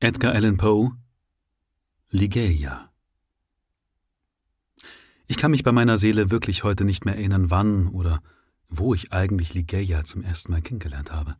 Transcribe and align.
Edgar 0.00 0.32
Allan 0.32 0.56
Poe 0.58 0.92
Ligeia 2.10 2.92
Ich 5.26 5.36
kann 5.36 5.50
mich 5.50 5.64
bei 5.64 5.72
meiner 5.72 5.98
Seele 5.98 6.30
wirklich 6.30 6.62
heute 6.62 6.84
nicht 6.84 7.04
mehr 7.04 7.16
erinnern, 7.16 7.50
wann 7.50 7.88
oder 7.88 8.22
wo 8.68 8.94
ich 8.94 9.12
eigentlich 9.12 9.54
Ligeia 9.54 10.04
zum 10.04 10.22
ersten 10.22 10.52
Mal 10.52 10.62
kennengelernt 10.62 11.10
habe. 11.10 11.34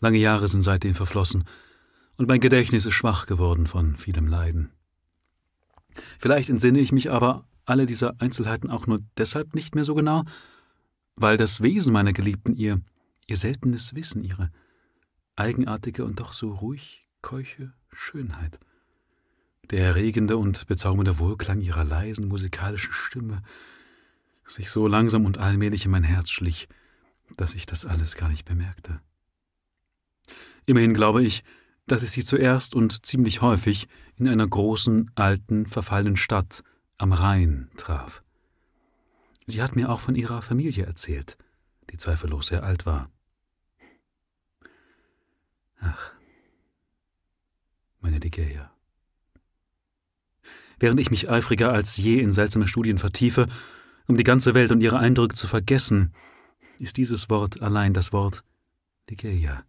Lange 0.00 0.18
Jahre 0.18 0.48
sind 0.48 0.62
seitdem 0.62 0.96
verflossen, 0.96 1.44
und 2.16 2.26
mein 2.26 2.40
Gedächtnis 2.40 2.84
ist 2.84 2.94
schwach 2.94 3.26
geworden 3.26 3.68
von 3.68 3.96
vielem 3.96 4.26
Leiden. 4.26 4.72
Vielleicht 6.18 6.50
entsinne 6.50 6.80
ich 6.80 6.90
mich 6.90 7.12
aber 7.12 7.46
alle 7.64 7.86
dieser 7.86 8.20
Einzelheiten 8.20 8.70
auch 8.70 8.88
nur 8.88 9.02
deshalb 9.18 9.54
nicht 9.54 9.76
mehr 9.76 9.84
so 9.84 9.94
genau, 9.94 10.24
weil 11.14 11.36
das 11.36 11.60
Wesen 11.60 11.92
meiner 11.92 12.12
Geliebten 12.12 12.56
ihr, 12.56 12.80
ihr 13.28 13.36
seltenes 13.36 13.94
Wissen, 13.94 14.24
ihre 14.24 14.50
eigenartige 15.36 16.04
und 16.04 16.18
doch 16.18 16.32
so 16.32 16.52
ruhig 16.52 17.05
keuche 17.26 17.72
Schönheit. 17.90 18.60
Der 19.72 19.84
erregende 19.84 20.36
und 20.36 20.68
bezaubernde 20.68 21.18
Wohlklang 21.18 21.60
ihrer 21.60 21.82
leisen 21.82 22.28
musikalischen 22.28 22.92
Stimme 22.92 23.42
sich 24.46 24.70
so 24.70 24.86
langsam 24.86 25.24
und 25.24 25.36
allmählich 25.36 25.86
in 25.86 25.90
mein 25.90 26.04
Herz 26.04 26.30
schlich, 26.30 26.68
dass 27.36 27.56
ich 27.56 27.66
das 27.66 27.84
alles 27.84 28.14
gar 28.14 28.28
nicht 28.28 28.44
bemerkte. 28.44 29.00
Immerhin 30.66 30.94
glaube 30.94 31.24
ich, 31.24 31.42
dass 31.88 32.04
ich 32.04 32.12
sie 32.12 32.22
zuerst 32.22 32.76
und 32.76 33.04
ziemlich 33.04 33.42
häufig 33.42 33.88
in 34.14 34.28
einer 34.28 34.46
großen, 34.46 35.10
alten, 35.16 35.66
verfallenen 35.66 36.16
Stadt 36.16 36.62
am 36.96 37.12
Rhein 37.12 37.72
traf. 37.76 38.22
Sie 39.46 39.62
hat 39.62 39.74
mir 39.74 39.90
auch 39.90 39.98
von 39.98 40.14
ihrer 40.14 40.42
Familie 40.42 40.86
erzählt, 40.86 41.36
die 41.90 41.96
zweifellos 41.96 42.46
sehr 42.46 42.62
alt 42.62 42.86
war. 42.86 43.10
Ach, 45.80 46.15
meine 48.06 48.18
Ligeia. 48.18 48.70
Während 50.78 51.00
ich 51.00 51.10
mich 51.10 51.28
eifriger 51.28 51.72
als 51.72 51.96
je 51.96 52.20
in 52.20 52.30
seltsame 52.30 52.68
Studien 52.68 52.98
vertiefe, 52.98 53.48
um 54.06 54.16
die 54.16 54.22
ganze 54.22 54.54
Welt 54.54 54.70
und 54.70 54.80
ihre 54.80 55.00
Eindrücke 55.00 55.34
zu 55.34 55.48
vergessen, 55.48 56.14
ist 56.78 56.98
dieses 56.98 57.28
Wort 57.30 57.62
allein 57.62 57.94
das 57.94 58.12
Wort 58.12 58.44
Ligeia, 59.10 59.64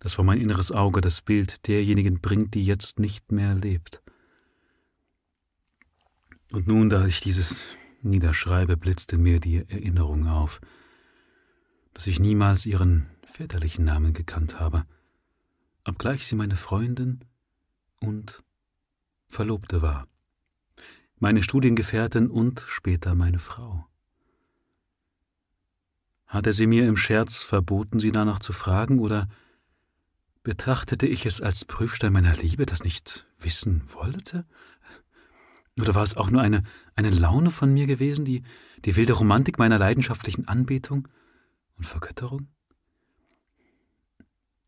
das 0.00 0.14
vor 0.14 0.24
mein 0.24 0.40
inneres 0.40 0.72
Auge 0.72 1.02
das 1.02 1.20
Bild 1.20 1.66
derjenigen 1.68 2.22
bringt, 2.22 2.54
die 2.54 2.64
jetzt 2.64 2.98
nicht 2.98 3.30
mehr 3.32 3.54
lebt. 3.54 4.00
Und 6.52 6.66
nun, 6.66 6.88
da 6.88 7.04
ich 7.04 7.20
dieses 7.20 7.64
niederschreibe, 8.00 8.78
blitzt 8.78 9.12
in 9.12 9.22
mir 9.22 9.40
die 9.40 9.58
Erinnerung 9.68 10.26
auf, 10.26 10.62
dass 11.92 12.06
ich 12.06 12.18
niemals 12.18 12.64
ihren 12.64 13.08
väterlichen 13.30 13.84
Namen 13.84 14.14
gekannt 14.14 14.58
habe, 14.58 14.86
obgleich 15.84 16.26
sie 16.26 16.34
meine 16.34 16.56
Freundin 16.56 17.20
und 18.02 18.42
Verlobte 19.28 19.80
war, 19.80 20.06
meine 21.18 21.42
Studiengefährtin 21.42 22.28
und 22.28 22.62
später 22.66 23.14
meine 23.14 23.38
Frau. 23.38 23.86
Hatte 26.26 26.52
sie 26.52 26.66
mir 26.66 26.88
im 26.88 26.96
Scherz 26.96 27.42
verboten, 27.42 27.98
sie 27.98 28.12
danach 28.12 28.40
zu 28.40 28.52
fragen, 28.52 28.98
oder 28.98 29.28
betrachtete 30.42 31.06
ich 31.06 31.26
es 31.26 31.40
als 31.40 31.64
Prüfstein 31.64 32.12
meiner 32.12 32.34
Liebe, 32.34 32.66
das 32.66 32.84
nicht 32.84 33.26
wissen 33.38 33.82
wollte? 33.92 34.46
Oder 35.78 35.94
war 35.94 36.02
es 36.02 36.16
auch 36.16 36.30
nur 36.30 36.42
eine, 36.42 36.62
eine 36.96 37.10
Laune 37.10 37.50
von 37.50 37.72
mir 37.72 37.86
gewesen, 37.86 38.24
die, 38.24 38.42
die 38.84 38.96
wilde 38.96 39.14
Romantik 39.14 39.58
meiner 39.58 39.78
leidenschaftlichen 39.78 40.48
Anbetung 40.48 41.08
und 41.76 41.84
Vergötterung? 41.84 42.48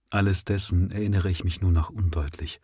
Alles 0.08 0.44
dessen 0.44 0.90
erinnere 0.90 1.30
ich 1.30 1.44
mich 1.44 1.60
nur 1.60 1.72
noch 1.72 1.90
undeutlich. 1.90 2.60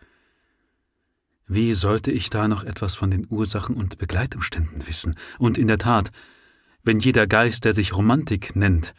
Wie 1.52 1.74
sollte 1.74 2.12
ich 2.12 2.30
da 2.30 2.46
noch 2.46 2.62
etwas 2.62 2.94
von 2.94 3.10
den 3.10 3.26
Ursachen 3.28 3.74
und 3.74 3.98
Begleitumständen 3.98 4.86
wissen? 4.86 5.16
Und 5.36 5.58
in 5.58 5.66
der 5.66 5.78
Tat, 5.78 6.12
wenn 6.84 7.00
jeder 7.00 7.26
Geist, 7.26 7.64
der 7.64 7.72
sich 7.72 7.92
Romantik 7.92 8.54
nennt, 8.54 8.94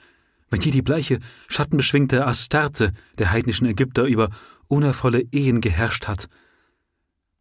wenn 0.49 0.59
hier 0.59 0.73
die 0.73 0.81
bleiche, 0.81 1.21
schattenbeschwingte 1.47 2.27
Astarte 2.27 2.91
der 3.17 3.31
heidnischen 3.31 3.67
Ägypter 3.67 4.03
über 4.03 4.31
unervolle 4.67 5.21
Ehen 5.31 5.61
geherrscht 5.61 6.09
hat, 6.09 6.27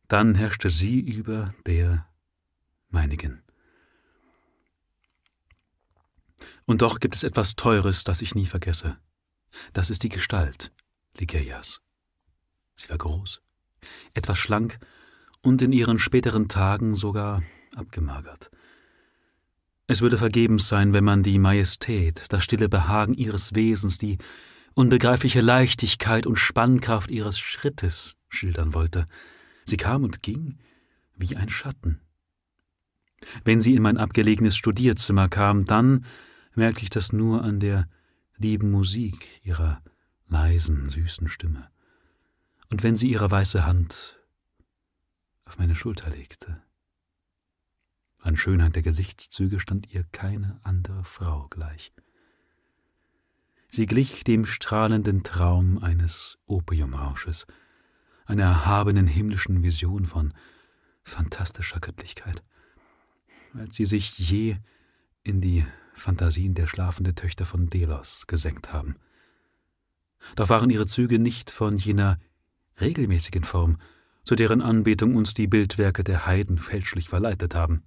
dann 0.06 0.36
herrschte 0.36 0.70
sie 0.70 1.00
über 1.00 1.54
der 1.66 2.06
meinigen. 2.90 3.42
Und 6.66 6.82
doch 6.82 7.00
gibt 7.00 7.16
es 7.16 7.24
etwas 7.24 7.56
Teures, 7.56 8.04
das 8.04 8.22
ich 8.22 8.36
nie 8.36 8.46
vergesse. 8.46 8.96
Das 9.72 9.90
ist 9.90 10.04
die 10.04 10.08
Gestalt 10.08 10.70
Ligeias. 11.18 11.80
Sie 12.76 12.88
war 12.88 12.98
groß, 12.98 13.42
etwas 14.14 14.38
schlank 14.38 14.78
und 15.42 15.62
in 15.62 15.72
ihren 15.72 15.98
späteren 15.98 16.48
Tagen 16.48 16.94
sogar 16.94 17.42
abgemagert. 17.74 18.50
Es 19.86 20.02
würde 20.02 20.18
vergebens 20.18 20.68
sein, 20.68 20.92
wenn 20.92 21.04
man 21.04 21.22
die 21.22 21.38
Majestät, 21.38 22.26
das 22.28 22.44
stille 22.44 22.68
Behagen 22.68 23.14
ihres 23.14 23.54
Wesens, 23.54 23.98
die 23.98 24.18
unbegreifliche 24.74 25.40
Leichtigkeit 25.40 26.26
und 26.26 26.36
Spannkraft 26.36 27.10
ihres 27.10 27.38
Schrittes 27.38 28.14
schildern 28.28 28.72
wollte. 28.72 29.06
Sie 29.64 29.76
kam 29.76 30.04
und 30.04 30.22
ging 30.22 30.58
wie 31.16 31.36
ein 31.36 31.48
Schatten. 31.48 32.00
Wenn 33.44 33.60
sie 33.60 33.74
in 33.74 33.82
mein 33.82 33.98
abgelegenes 33.98 34.56
Studierzimmer 34.56 35.28
kam, 35.28 35.64
dann 35.64 36.04
merkte 36.54 36.84
ich 36.84 36.90
das 36.90 37.12
nur 37.12 37.42
an 37.42 37.60
der 37.60 37.88
lieben 38.36 38.70
Musik 38.70 39.40
ihrer 39.42 39.82
leisen, 40.28 40.88
süßen 40.88 41.28
Stimme. 41.28 41.68
Und 42.70 42.82
wenn 42.82 42.96
sie 42.96 43.10
ihre 43.10 43.30
weiße 43.30 43.66
Hand 43.66 44.19
auf 45.50 45.58
meine 45.58 45.74
Schulter 45.74 46.10
legte. 46.10 46.62
An 48.20 48.36
Schönheit 48.36 48.76
der 48.76 48.82
Gesichtszüge 48.82 49.58
stand 49.58 49.92
ihr 49.92 50.04
keine 50.04 50.60
andere 50.62 51.02
Frau 51.02 51.48
gleich. 51.50 51.92
Sie 53.68 53.86
glich 53.86 54.22
dem 54.22 54.46
strahlenden 54.46 55.24
Traum 55.24 55.78
eines 55.82 56.38
Opiumrausches, 56.46 57.48
einer 58.26 58.44
erhabenen 58.44 59.08
himmlischen 59.08 59.64
Vision 59.64 60.06
von 60.06 60.34
fantastischer 61.02 61.80
Göttlichkeit, 61.80 62.44
als 63.54 63.74
sie 63.74 63.86
sich 63.86 64.16
je 64.20 64.56
in 65.24 65.40
die 65.40 65.66
Fantasien 65.94 66.54
der 66.54 66.68
schlafenden 66.68 67.16
Töchter 67.16 67.44
von 67.44 67.68
Delos 67.68 68.28
gesenkt 68.28 68.72
haben. 68.72 68.94
Doch 70.36 70.48
waren 70.48 70.70
ihre 70.70 70.86
Züge 70.86 71.18
nicht 71.18 71.50
von 71.50 71.76
jener 71.76 72.20
regelmäßigen 72.80 73.42
Form, 73.42 73.78
zu 74.22 74.34
deren 74.34 74.62
Anbetung 74.62 75.16
uns 75.16 75.34
die 75.34 75.46
Bildwerke 75.46 76.04
der 76.04 76.26
Heiden 76.26 76.58
fälschlich 76.58 77.08
verleitet 77.08 77.54
haben. 77.54 77.82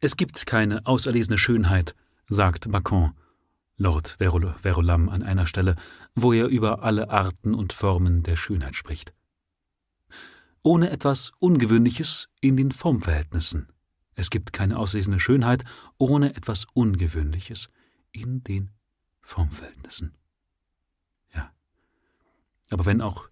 Es 0.00 0.16
gibt 0.16 0.46
keine 0.46 0.86
auserlesene 0.86 1.36
Schönheit, 1.36 1.94
sagt 2.28 2.70
Bacon, 2.70 3.12
Lord 3.76 4.16
Verulam 4.18 5.08
an 5.08 5.22
einer 5.22 5.46
Stelle, 5.46 5.76
wo 6.14 6.32
er 6.32 6.46
über 6.46 6.82
alle 6.82 7.10
Arten 7.10 7.54
und 7.54 7.72
Formen 7.72 8.22
der 8.22 8.36
Schönheit 8.36 8.76
spricht. 8.76 9.14
Ohne 10.62 10.90
etwas 10.90 11.32
Ungewöhnliches 11.38 12.28
in 12.40 12.56
den 12.56 12.72
Formverhältnissen. 12.72 13.68
Es 14.14 14.28
gibt 14.28 14.52
keine 14.52 14.78
auserlesene 14.78 15.18
Schönheit 15.18 15.64
ohne 15.96 16.34
etwas 16.34 16.66
Ungewöhnliches 16.74 17.70
in 18.12 18.44
den 18.44 18.70
Formverhältnissen. 19.22 20.14
Ja. 21.34 21.50
Aber 22.68 22.84
wenn 22.84 23.00
auch 23.00 23.30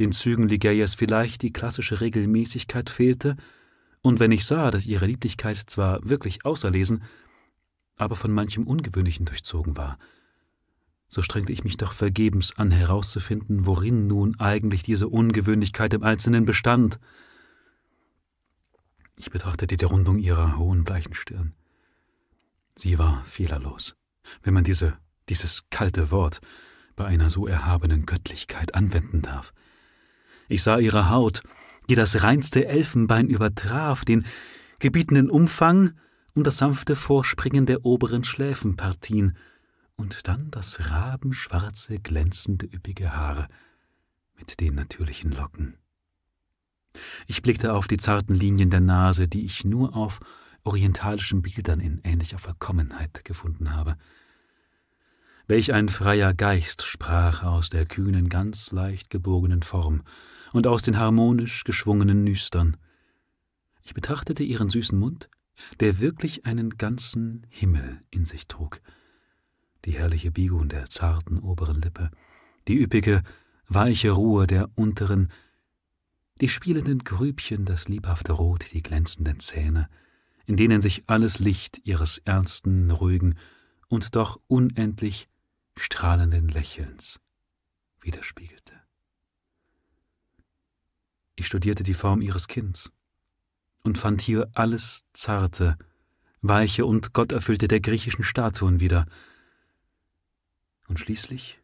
den 0.00 0.12
Zügen 0.12 0.48
Ligeias 0.48 0.96
vielleicht 0.96 1.42
die 1.42 1.52
klassische 1.52 2.00
Regelmäßigkeit 2.00 2.90
fehlte, 2.90 3.36
und 4.02 4.18
wenn 4.18 4.32
ich 4.32 4.46
sah, 4.46 4.70
dass 4.70 4.86
ihre 4.86 5.06
Lieblichkeit 5.06 5.58
zwar 5.58 6.00
wirklich 6.08 6.46
auserlesen, 6.46 7.02
aber 7.96 8.16
von 8.16 8.32
manchem 8.32 8.66
Ungewöhnlichen 8.66 9.26
durchzogen 9.26 9.76
war, 9.76 9.98
so 11.10 11.20
strengte 11.20 11.52
ich 11.52 11.64
mich 11.64 11.76
doch 11.76 11.92
vergebens 11.92 12.56
an 12.56 12.70
herauszufinden, 12.70 13.66
worin 13.66 14.06
nun 14.06 14.38
eigentlich 14.40 14.82
diese 14.82 15.08
Ungewöhnlichkeit 15.08 15.92
im 15.92 16.02
Einzelnen 16.02 16.46
bestand. 16.46 16.98
Ich 19.18 19.30
betrachtete 19.30 19.76
die 19.76 19.84
Rundung 19.84 20.18
ihrer 20.18 20.56
hohen 20.56 20.84
bleichen 20.84 21.12
Stirn. 21.12 21.52
Sie 22.74 22.98
war 22.98 23.22
fehlerlos, 23.24 23.96
wenn 24.42 24.54
man 24.54 24.64
diese, 24.64 24.96
dieses 25.28 25.68
kalte 25.68 26.10
Wort 26.10 26.40
bei 26.96 27.04
einer 27.04 27.28
so 27.28 27.46
erhabenen 27.46 28.06
Göttlichkeit 28.06 28.74
anwenden 28.74 29.20
darf. 29.20 29.52
Ich 30.50 30.64
sah 30.64 30.78
ihre 30.78 31.10
Haut, 31.10 31.42
die 31.88 31.94
das 31.94 32.24
reinste 32.24 32.66
Elfenbein 32.66 33.28
übertraf, 33.28 34.04
den 34.04 34.26
gebietenden 34.80 35.30
Umfang 35.30 35.92
und 36.34 36.44
das 36.44 36.58
sanfte 36.58 36.96
Vorspringen 36.96 37.66
der 37.66 37.86
oberen 37.86 38.24
Schläfenpartien, 38.24 39.36
und 39.94 40.26
dann 40.26 40.50
das 40.50 40.90
rabenschwarze, 40.90 42.00
glänzende, 42.00 42.66
üppige 42.66 43.14
Haar 43.14 43.48
mit 44.36 44.58
den 44.60 44.74
natürlichen 44.74 45.30
Locken. 45.30 45.76
Ich 47.26 47.42
blickte 47.42 47.74
auf 47.74 47.86
die 47.86 47.98
zarten 47.98 48.34
Linien 48.34 48.70
der 48.70 48.80
Nase, 48.80 49.28
die 49.28 49.44
ich 49.44 49.64
nur 49.64 49.94
auf 49.94 50.18
orientalischen 50.64 51.42
Bildern 51.42 51.80
in 51.80 52.00
ähnlicher 52.02 52.38
Vollkommenheit 52.38 53.24
gefunden 53.24 53.76
habe. 53.76 53.96
Welch 55.46 55.72
ein 55.72 55.88
freier 55.88 56.32
Geist 56.32 56.82
sprach 56.82 57.42
aus 57.42 57.68
der 57.68 57.84
kühnen, 57.84 58.28
ganz 58.28 58.72
leicht 58.72 59.10
gebogenen 59.10 59.62
Form 59.62 60.02
und 60.52 60.66
aus 60.66 60.82
den 60.82 60.98
harmonisch 60.98 61.64
geschwungenen 61.64 62.24
Nüstern. 62.24 62.76
Ich 63.82 63.94
betrachtete 63.94 64.42
ihren 64.42 64.70
süßen 64.70 64.98
Mund, 64.98 65.28
der 65.80 66.00
wirklich 66.00 66.46
einen 66.46 66.70
ganzen 66.76 67.46
Himmel 67.48 68.02
in 68.10 68.24
sich 68.24 68.46
trug, 68.46 68.80
die 69.84 69.92
herrliche 69.92 70.30
Biegung 70.30 70.68
der 70.68 70.88
zarten 70.88 71.38
oberen 71.38 71.80
Lippe, 71.80 72.10
die 72.68 72.80
üppige, 72.80 73.22
weiche 73.68 74.10
Ruhe 74.10 74.46
der 74.46 74.70
unteren, 74.74 75.28
die 76.40 76.48
spielenden 76.48 77.00
Grübchen, 77.00 77.64
das 77.64 77.88
liebhafte 77.88 78.32
Rot, 78.32 78.72
die 78.72 78.82
glänzenden 78.82 79.40
Zähne, 79.40 79.88
in 80.46 80.56
denen 80.56 80.80
sich 80.80 81.04
alles 81.06 81.38
Licht 81.38 81.80
ihres 81.84 82.18
ernsten, 82.18 82.90
ruhigen 82.90 83.36
und 83.88 84.16
doch 84.16 84.40
unendlich 84.46 85.28
strahlenden 85.76 86.48
Lächelns 86.48 87.20
widerspiegelte. 88.00 88.79
Ich 91.40 91.46
studierte 91.46 91.84
die 91.84 91.94
Form 91.94 92.20
ihres 92.20 92.48
Kinns 92.48 92.92
und 93.82 93.96
fand 93.96 94.20
hier 94.20 94.50
alles 94.52 95.04
Zarte, 95.14 95.78
Weiche 96.42 96.84
und 96.84 97.14
Gotterfüllte 97.14 97.66
der 97.66 97.80
griechischen 97.80 98.24
Statuen 98.24 98.78
wieder. 98.78 99.06
Und 100.86 101.00
schließlich 101.00 101.58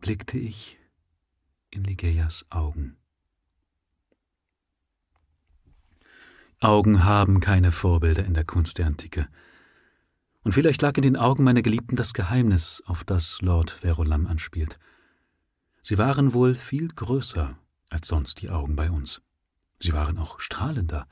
blickte 0.00 0.40
ich 0.40 0.76
in 1.70 1.84
Ligeias 1.84 2.46
Augen. 2.50 2.96
Augen 6.58 7.04
haben 7.04 7.38
keine 7.38 7.70
Vorbilder 7.70 8.24
in 8.24 8.34
der 8.34 8.44
Kunst 8.44 8.78
der 8.78 8.86
Antike. 8.86 9.28
Und 10.42 10.50
vielleicht 10.50 10.82
lag 10.82 10.96
in 10.96 11.04
den 11.04 11.16
Augen 11.16 11.44
meiner 11.44 11.62
Geliebten 11.62 11.94
das 11.94 12.12
Geheimnis, 12.12 12.82
auf 12.86 13.04
das 13.04 13.40
Lord 13.40 13.70
Verulam 13.70 14.26
anspielt. 14.26 14.80
Sie 15.84 15.96
waren 15.96 16.32
wohl 16.32 16.56
viel 16.56 16.88
größer 16.88 17.56
als 17.90 18.08
sonst 18.08 18.42
die 18.42 18.50
Augen 18.50 18.76
bei 18.76 18.90
uns. 18.90 19.20
Sie 19.78 19.92
waren 19.92 20.18
auch 20.18 20.40
strahlender 20.40 21.06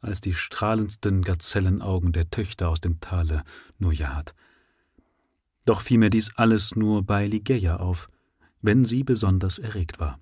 als 0.00 0.20
die 0.20 0.34
strahlendsten 0.34 1.22
Gazellenaugen 1.22 2.12
der 2.12 2.30
Töchter 2.30 2.68
aus 2.68 2.80
dem 2.80 3.00
Tale 3.00 3.44
Nujat. 3.78 4.34
Doch 5.66 5.82
fiel 5.82 5.98
mir 5.98 6.10
dies 6.10 6.34
alles 6.36 6.74
nur 6.74 7.02
bei 7.02 7.26
Ligeia 7.26 7.76
auf, 7.76 8.08
wenn 8.62 8.84
sie 8.84 9.04
besonders 9.04 9.58
erregt 9.58 10.00
war. 10.00 10.18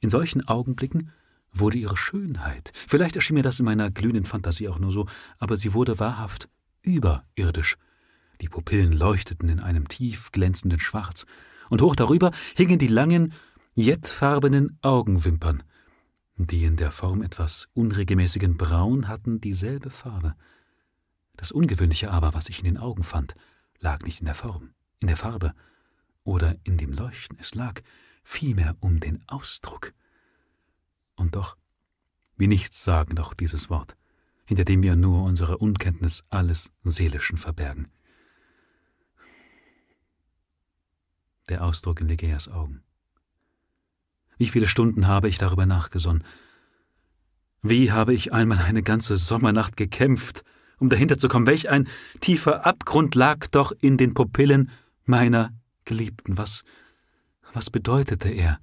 In 0.00 0.10
solchen 0.10 0.46
Augenblicken 0.48 1.10
wurde 1.52 1.78
ihre 1.78 1.96
Schönheit, 1.96 2.72
vielleicht 2.88 3.16
erschien 3.16 3.34
mir 3.34 3.42
das 3.42 3.58
in 3.58 3.64
meiner 3.64 3.90
glühenden 3.90 4.24
Fantasie 4.24 4.68
auch 4.68 4.78
nur 4.78 4.90
so, 4.90 5.06
aber 5.38 5.56
sie 5.56 5.72
wurde 5.74 5.98
wahrhaft 5.98 6.48
überirdisch. 6.82 7.76
Die 8.40 8.48
Pupillen 8.48 8.92
leuchteten 8.92 9.48
in 9.48 9.60
einem 9.60 9.86
tief 9.88 10.32
glänzenden 10.32 10.80
Schwarz, 10.80 11.26
und 11.70 11.80
hoch 11.80 11.96
darüber 11.96 12.30
hingen 12.56 12.78
die 12.78 12.88
langen, 12.88 13.32
jettfarbenen 13.74 14.78
Augenwimpern, 14.82 15.62
die 16.36 16.64
in 16.64 16.76
der 16.76 16.90
Form 16.90 17.22
etwas 17.22 17.68
unregelmäßigen 17.74 18.56
Braun 18.56 19.08
hatten 19.08 19.40
dieselbe 19.40 19.90
Farbe. 19.90 20.34
Das 21.36 21.50
Ungewöhnliche 21.50 22.10
aber, 22.10 22.34
was 22.34 22.48
ich 22.48 22.60
in 22.60 22.66
den 22.66 22.78
Augen 22.78 23.02
fand, 23.02 23.34
lag 23.80 24.02
nicht 24.02 24.20
in 24.20 24.26
der 24.26 24.34
Form, 24.34 24.70
in 25.00 25.08
der 25.08 25.16
Farbe 25.16 25.54
oder 26.22 26.56
in 26.62 26.76
dem 26.76 26.92
Leuchten, 26.92 27.36
es 27.40 27.54
lag 27.54 27.80
vielmehr 28.22 28.76
um 28.80 29.00
den 29.00 29.22
Ausdruck. 29.26 29.92
Und 31.16 31.34
doch, 31.34 31.56
wie 32.36 32.46
nichts 32.46 32.82
sagen 32.82 33.16
doch 33.16 33.34
dieses 33.34 33.70
Wort, 33.70 33.96
hinter 34.46 34.64
dem 34.64 34.82
wir 34.82 34.96
nur 34.96 35.24
unsere 35.24 35.58
Unkenntnis 35.58 36.24
alles 36.30 36.70
Seelischen 36.84 37.38
verbergen. 37.38 37.88
Der 41.48 41.64
Ausdruck 41.64 42.00
in 42.00 42.08
Ligeias 42.08 42.48
Augen. 42.48 42.84
Wie 44.38 44.48
viele 44.48 44.66
Stunden 44.66 45.06
habe 45.06 45.28
ich 45.28 45.38
darüber 45.38 45.66
nachgesonnen? 45.66 46.24
Wie 47.62 47.92
habe 47.92 48.12
ich 48.12 48.32
einmal 48.32 48.58
eine 48.58 48.82
ganze 48.82 49.16
Sommernacht 49.16 49.76
gekämpft, 49.76 50.44
um 50.78 50.88
dahinter 50.88 51.18
zu 51.18 51.28
kommen, 51.28 51.46
welch 51.46 51.70
ein 51.70 51.88
tiefer 52.20 52.66
Abgrund 52.66 53.14
lag 53.14 53.46
doch 53.48 53.72
in 53.80 53.96
den 53.96 54.14
Pupillen 54.14 54.70
meiner 55.04 55.52
Geliebten. 55.84 56.36
Was, 56.36 56.64
was 57.52 57.70
bedeutete 57.70 58.28
er? 58.28 58.58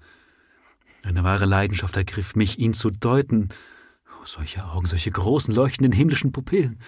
Eine 1.04 1.24
wahre 1.24 1.46
Leidenschaft 1.46 1.98
ergriff 1.98 2.36
mich, 2.36 2.60
ihn 2.60 2.74
zu 2.74 2.90
deuten. 2.90 3.50
Oh, 4.22 4.26
solche 4.26 4.66
Augen, 4.66 4.86
solche 4.86 5.12
großen, 5.12 5.54
leuchtenden 5.54 5.94
himmlischen 5.94 6.32
Pupillen. 6.32 6.80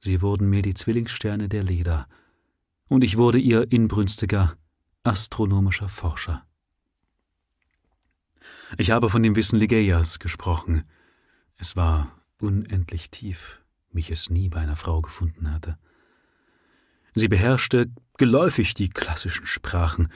Sie 0.00 0.20
wurden 0.20 0.50
mir 0.50 0.62
die 0.62 0.74
Zwillingssterne 0.74 1.48
der 1.48 1.62
Leder, 1.62 2.08
und 2.88 3.04
ich 3.04 3.16
wurde 3.16 3.38
ihr 3.38 3.70
inbrünstiger 3.70 4.56
astronomischer 5.04 5.88
Forscher. 5.88 6.44
Ich 8.78 8.90
habe 8.90 9.10
von 9.10 9.22
dem 9.22 9.36
Wissen 9.36 9.58
Ligeias 9.58 10.18
gesprochen. 10.18 10.84
Es 11.56 11.76
war 11.76 12.10
unendlich 12.40 13.10
tief, 13.10 13.60
wie 13.92 14.00
ich 14.00 14.10
es 14.10 14.30
nie 14.30 14.48
bei 14.48 14.60
einer 14.60 14.76
Frau 14.76 15.02
gefunden 15.02 15.52
hatte. 15.52 15.76
Sie 17.14 17.28
beherrschte 17.28 17.90
geläufig 18.16 18.72
die 18.74 18.88
klassischen 18.88 19.46
Sprachen, 19.46 20.08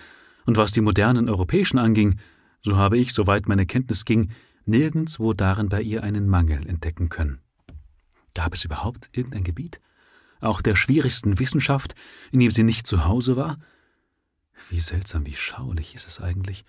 und 0.47 0.57
was 0.57 0.71
die 0.71 0.81
modernen 0.81 1.29
europäischen 1.29 1.79
anging, 1.79 2.21
so 2.63 2.77
habe 2.77 2.97
ich, 2.99 3.13
soweit 3.13 3.49
meine 3.49 3.67
Kenntnis 3.67 4.05
ging, 4.05 4.31
nirgendswo 4.65 5.33
darin 5.33 5.69
bei 5.69 5.83
ihr 5.83 6.03
einen 6.05 6.29
Mangel 6.29 6.67
entdecken 6.69 7.09
können. 7.09 7.41
Gab 8.35 8.55
es 8.55 8.65
überhaupt 8.65 9.11
irgendein 9.13 9.45
Gebiet, 9.45 9.81
auch 10.41 10.63
der 10.63 10.77
schwierigsten 10.77 11.39
Wissenschaft, 11.41 11.95
in 12.31 12.41
dem 12.41 12.51
sie 12.51 12.63
nicht 12.63 12.87
zu 12.87 13.05
Hause 13.05 13.37
war? 13.37 13.59
Wie 14.71 14.81
seltsam, 14.81 15.27
wie 15.27 15.35
schaulich 15.35 15.95
ist 15.95 16.07
es 16.07 16.21
eigentlich, 16.21 16.65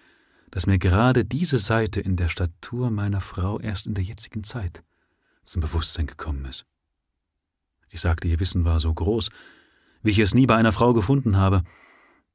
dass 0.52 0.68
mir 0.68 0.80
gerade 0.80 1.26
diese 1.26 1.60
Seite 1.60 2.00
in 2.00 2.16
der 2.16 2.30
Statur 2.30 2.90
meiner 2.90 3.22
Frau 3.22 3.60
erst 3.60 3.86
in 3.86 3.94
der 3.94 4.04
jetzigen 4.04 4.44
Zeit 4.44 4.84
zum 5.44 5.62
Bewusstsein 5.62 6.08
gekommen 6.08 6.46
ist. 6.46 6.66
Ich 7.90 8.02
sagte, 8.02 8.28
ihr 8.28 8.40
Wissen 8.40 8.66
war 8.66 8.80
so 8.80 8.94
groß, 8.94 9.30
wie 10.04 10.12
ich 10.12 10.20
es 10.20 10.36
nie 10.36 10.46
bei 10.46 10.56
einer 10.56 10.72
Frau 10.72 10.94
gefunden 10.94 11.38
habe, 11.38 11.64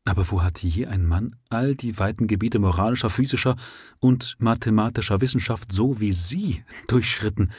aber 0.05 0.31
wo 0.31 0.43
hat 0.43 0.63
je 0.63 0.87
ein 0.87 1.07
Mann 1.07 1.37
all 1.49 1.75
die 1.75 1.99
weiten 1.99 2.27
Gebiete 2.27 2.59
moralischer, 2.59 3.11
physischer 3.11 3.57
und 4.01 4.37
mathematischer 4.41 5.21
Wissenschaft 5.21 5.73
so 5.73 6.01
wie 6.01 6.13
Sie 6.13 6.65
durchschritten? 6.89 7.53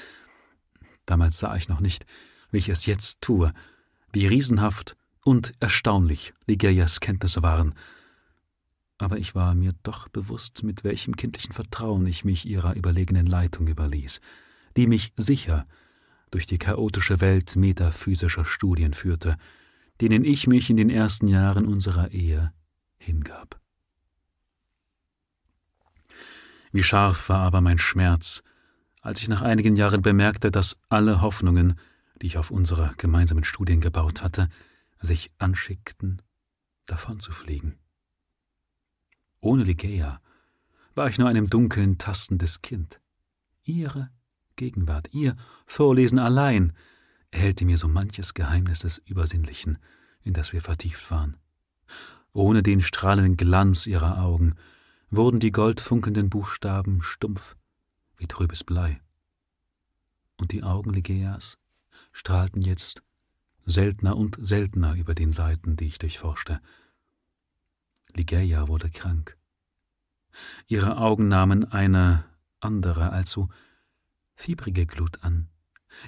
Damals 1.05 1.39
sah 1.39 1.55
ich 1.55 1.69
noch 1.69 1.79
nicht, 1.79 2.05
wie 2.51 2.57
ich 2.57 2.69
es 2.69 2.85
jetzt 2.85 3.21
tue, 3.21 3.53
wie 4.11 4.27
riesenhaft 4.27 4.95
und 5.23 5.53
erstaunlich 5.59 6.33
Ligeias 6.47 6.99
Kenntnisse 6.99 7.43
waren. 7.43 7.73
Aber 9.03 9.17
ich 9.17 9.35
war 9.35 9.53
mir 9.53 9.73
doch 9.83 10.07
bewusst, 10.07 10.63
mit 10.63 10.85
welchem 10.85 11.17
kindlichen 11.17 11.51
Vertrauen 11.51 12.07
ich 12.07 12.23
mich 12.23 12.45
ihrer 12.45 12.73
überlegenen 12.73 13.27
Leitung 13.27 13.67
überließ, 13.67 14.21
die 14.77 14.87
mich 14.87 15.11
sicher 15.17 15.67
durch 16.31 16.45
die 16.47 16.57
chaotische 16.57 17.19
Welt 17.19 17.57
metaphysischer 17.57 18.45
Studien 18.45 18.93
führte, 18.93 19.37
denen 19.99 20.23
ich 20.23 20.47
mich 20.47 20.69
in 20.69 20.77
den 20.77 20.89
ersten 20.89 21.27
Jahren 21.27 21.65
unserer 21.65 22.11
Ehe 22.11 22.53
hingab. 22.97 23.59
Wie 26.71 26.81
scharf 26.81 27.27
war 27.27 27.41
aber 27.41 27.59
mein 27.59 27.79
Schmerz, 27.79 28.41
als 29.01 29.21
ich 29.21 29.27
nach 29.27 29.41
einigen 29.41 29.75
Jahren 29.75 30.01
bemerkte, 30.01 30.49
dass 30.49 30.77
alle 30.87 31.21
Hoffnungen, 31.21 31.77
die 32.21 32.27
ich 32.27 32.37
auf 32.37 32.51
unsere 32.51 32.93
gemeinsamen 32.95 33.43
Studien 33.43 33.81
gebaut 33.81 34.23
hatte, 34.23 34.47
sich 35.01 35.29
anschickten, 35.39 36.21
davonzufliegen. 36.85 37.82
Ohne 39.43 39.63
Ligeia 39.63 40.21
war 40.95 41.09
ich 41.09 41.17
nur 41.17 41.27
einem 41.27 41.49
dunklen, 41.49 41.97
tastendes 41.97 42.61
Kind. 42.61 43.01
Ihre 43.65 44.09
Gegenwart, 44.55 45.09
ihr 45.11 45.35
Vorlesen 45.65 46.17
allein 46.17 46.71
erhellte 47.29 47.65
mir 47.65 47.77
so 47.77 47.89
manches 47.89 48.33
Geheimnis 48.35 48.79
des 48.79 48.99
Übersinnlichen, 48.99 49.79
in 50.21 50.31
das 50.33 50.53
wir 50.53 50.61
vertieft 50.61 51.11
waren. 51.11 51.35
Ohne 52.31 52.63
den 52.63 52.81
strahlenden 52.81 53.35
Glanz 53.35 53.85
ihrer 53.85 54.23
Augen 54.23 54.55
wurden 55.09 55.41
die 55.41 55.51
goldfunkelnden 55.51 56.29
Buchstaben 56.29 57.01
stumpf 57.01 57.57
wie 58.15 58.27
trübes 58.27 58.63
Blei. 58.63 59.01
Und 60.37 60.53
die 60.53 60.63
Augen 60.63 60.93
Ligeias 60.93 61.57
strahlten 62.13 62.61
jetzt 62.61 63.03
seltener 63.65 64.15
und 64.15 64.37
seltener 64.39 64.95
über 64.95 65.13
den 65.13 65.33
Seiten, 65.33 65.75
die 65.75 65.87
ich 65.87 65.97
durchforschte. 65.97 66.61
Ligeia 68.15 68.67
wurde 68.67 68.89
krank. 68.89 69.37
Ihre 70.67 70.97
Augen 70.97 71.27
nahmen 71.27 71.65
eine 71.71 72.25
andere, 72.59 73.11
allzu 73.11 73.49
fiebrige 74.35 74.85
Glut 74.85 75.23
an. 75.23 75.49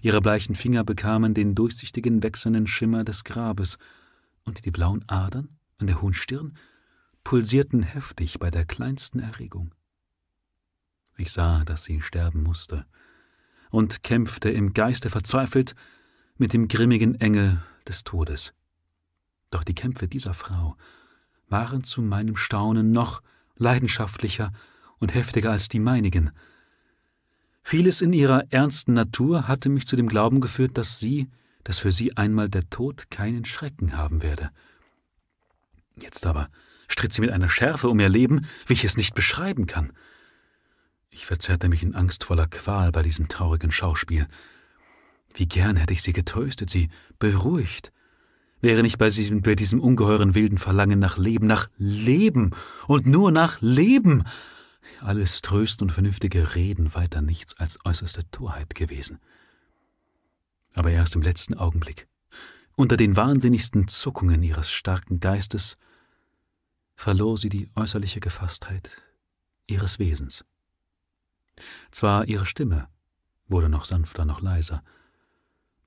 Ihre 0.01 0.21
bleichen 0.21 0.55
Finger 0.55 0.83
bekamen 0.83 1.33
den 1.33 1.55
durchsichtigen, 1.55 2.23
wechselnden 2.23 2.67
Schimmer 2.67 3.03
des 3.03 3.23
Grabes, 3.23 3.77
und 4.43 4.65
die 4.65 4.71
blauen 4.71 5.03
Adern 5.07 5.57
an 5.77 5.87
der 5.87 6.01
hohen 6.01 6.13
Stirn 6.13 6.55
pulsierten 7.23 7.81
heftig 7.83 8.39
bei 8.39 8.51
der 8.51 8.65
kleinsten 8.65 9.19
Erregung. 9.19 9.73
Ich 11.17 11.31
sah, 11.31 11.63
dass 11.63 11.83
sie 11.83 12.01
sterben 12.01 12.43
musste, 12.43 12.85
und 13.71 14.03
kämpfte 14.03 14.49
im 14.49 14.73
Geiste 14.73 15.09
verzweifelt 15.09 15.75
mit 16.37 16.53
dem 16.53 16.67
grimmigen 16.67 17.19
Engel 17.19 17.61
des 17.87 18.03
Todes. 18.03 18.53
Doch 19.49 19.63
die 19.63 19.75
Kämpfe 19.75 20.07
dieser 20.07 20.33
Frau 20.33 20.77
waren 21.47 21.83
zu 21.83 22.01
meinem 22.01 22.35
Staunen 22.35 22.91
noch 22.91 23.21
leidenschaftlicher 23.57 24.51
und 24.99 25.13
heftiger 25.13 25.51
als 25.51 25.67
die 25.69 25.79
meinigen. 25.79 26.31
Vieles 27.63 28.01
in 28.01 28.13
ihrer 28.13 28.43
ernsten 28.51 28.93
Natur 28.93 29.47
hatte 29.47 29.69
mich 29.69 29.87
zu 29.87 29.95
dem 29.95 30.07
Glauben 30.07 30.41
geführt, 30.41 30.77
dass 30.77 30.99
sie, 30.99 31.29
dass 31.63 31.79
für 31.79 31.91
sie 31.91 32.15
einmal 32.15 32.49
der 32.49 32.69
Tod 32.69 33.09
keinen 33.09 33.45
Schrecken 33.45 33.97
haben 33.97 34.21
werde. 34.21 34.51
Jetzt 35.99 36.25
aber 36.25 36.49
stritt 36.87 37.13
sie 37.13 37.21
mit 37.21 37.31
einer 37.31 37.49
Schärfe 37.49 37.89
um 37.89 37.99
ihr 37.99 38.09
Leben, 38.09 38.45
wie 38.67 38.73
ich 38.73 38.83
es 38.83 38.97
nicht 38.97 39.15
beschreiben 39.15 39.65
kann. 39.65 39.93
Ich 41.09 41.25
verzerrte 41.25 41.69
mich 41.69 41.81
in 41.81 41.95
angstvoller 41.95 42.47
Qual 42.47 42.91
bei 42.91 43.01
diesem 43.01 43.29
traurigen 43.29 43.71
Schauspiel. 43.71 44.27
Wie 45.33 45.47
gern 45.47 45.75
hätte 45.75 45.93
ich 45.93 46.01
sie 46.01 46.13
getröstet, 46.13 46.69
sie 46.69 46.87
beruhigt. 47.19 47.91
Wäre 48.65 48.81
nicht 48.81 48.97
bei 48.97 49.09
diesem, 49.09 49.43
bei 49.43 49.53
diesem 49.53 49.79
ungeheuren 49.79 50.33
wilden 50.33 50.57
Verlangen 50.57 50.97
nach 50.97 51.19
Leben, 51.19 51.45
nach 51.45 51.69
Leben 51.77 52.49
und 52.87 53.05
nur 53.05 53.29
nach 53.29 53.61
Leben, 53.61 54.23
alles 55.01 55.43
Trösten 55.43 55.85
und 55.85 55.91
vernünftige 55.91 56.55
Reden 56.55 56.95
weiter 56.95 57.21
nichts 57.21 57.55
als 57.59 57.77
äußerste 57.85 58.27
Torheit 58.31 58.73
gewesen. 58.73 59.19
Aber 60.73 60.89
erst 60.89 61.13
im 61.13 61.21
letzten 61.21 61.53
Augenblick, 61.53 62.07
unter 62.75 62.97
den 62.97 63.15
wahnsinnigsten 63.15 63.87
Zuckungen 63.87 64.41
ihres 64.41 64.71
starken 64.71 65.19
Geistes, 65.19 65.77
verlor 66.95 67.37
sie 67.37 67.49
die 67.49 67.69
äußerliche 67.75 68.19
Gefasstheit 68.19 69.03
ihres 69.67 69.99
Wesens. 69.99 70.43
Zwar 71.91 72.27
ihre 72.27 72.47
Stimme 72.47 72.87
wurde 73.47 73.69
noch 73.69 73.85
sanfter, 73.85 74.25
noch 74.25 74.41
leiser, 74.41 74.81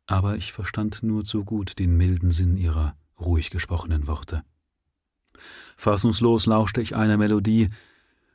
aber 0.09 0.37
ich 0.37 0.53
verstand 0.53 1.03
nur 1.03 1.25
zu 1.25 1.45
gut 1.45 1.79
den 1.79 1.97
milden 1.97 2.31
Sinn 2.31 2.57
ihrer 2.57 2.97
ruhig 3.21 3.51
gesprochenen 3.51 4.07
Worte. 4.07 4.43
Fassungslos 5.77 6.47
lauschte 6.47 6.81
ich 6.81 6.97
einer 6.97 7.19
Melodie, 7.19 7.69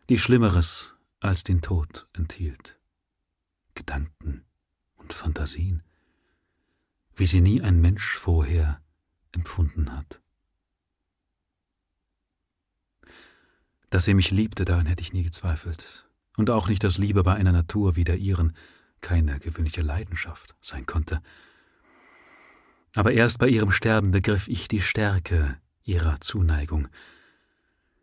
die 0.07 0.19
Schlimmeres 0.19 0.93
als 1.19 1.43
den 1.43 1.61
Tod 1.61 2.07
enthielt. 2.13 2.79
Gedanken 3.73 4.45
und 4.97 5.13
Fantasien, 5.13 5.81
wie 7.15 7.25
sie 7.25 7.41
nie 7.41 7.61
ein 7.61 7.81
Mensch 7.81 8.17
vorher 8.17 8.79
empfunden 9.31 9.91
hat. 9.91 10.21
Dass 13.89 14.05
sie 14.05 14.13
mich 14.13 14.29
liebte, 14.29 14.63
daran 14.63 14.85
hätte 14.85 15.01
ich 15.01 15.11
nie 15.11 15.23
gezweifelt, 15.23 16.07
und 16.37 16.51
auch 16.51 16.67
nicht, 16.67 16.83
dass 16.83 16.99
Liebe 16.99 17.23
bei 17.23 17.33
einer 17.33 17.51
Natur 17.51 17.95
wie 17.95 18.03
der 18.03 18.17
ihren 18.17 18.53
keine 19.01 19.39
gewöhnliche 19.39 19.81
Leidenschaft 19.81 20.55
sein 20.61 20.85
konnte. 20.85 21.21
Aber 22.95 23.13
erst 23.13 23.39
bei 23.39 23.47
ihrem 23.47 23.71
Sterben 23.71 24.11
begriff 24.11 24.47
ich 24.47 24.67
die 24.67 24.81
Stärke 24.81 25.57
ihrer 25.83 26.19
Zuneigung. 26.21 26.87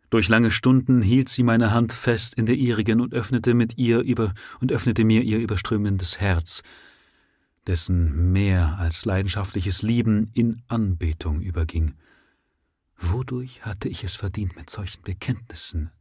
Durch 0.09 0.27
lange 0.27 0.51
Stunden 0.51 1.01
hielt 1.01 1.29
sie 1.29 1.43
meine 1.43 1.71
Hand 1.71 1.93
fest 1.93 2.33
in 2.33 2.45
der 2.45 2.55
ihrigen 2.55 2.99
und 2.99 3.13
öffnete 3.13 3.53
mit 3.53 3.77
ihr 3.77 4.01
über 4.01 4.33
und 4.59 4.71
öffnete 4.73 5.05
mir 5.05 5.23
ihr 5.23 5.39
überströmendes 5.39 6.19
Herz, 6.19 6.63
dessen 7.65 8.33
mehr 8.33 8.77
als 8.77 9.05
leidenschaftliches 9.05 9.83
Lieben 9.83 10.29
in 10.33 10.61
Anbetung 10.67 11.41
überging. 11.41 11.93
Wodurch 12.97 13.65
hatte 13.65 13.87
ich 13.87 14.03
es 14.03 14.15
verdient, 14.15 14.57
mit 14.57 14.69
solchen 14.69 15.01
Bekenntnissen 15.03 15.91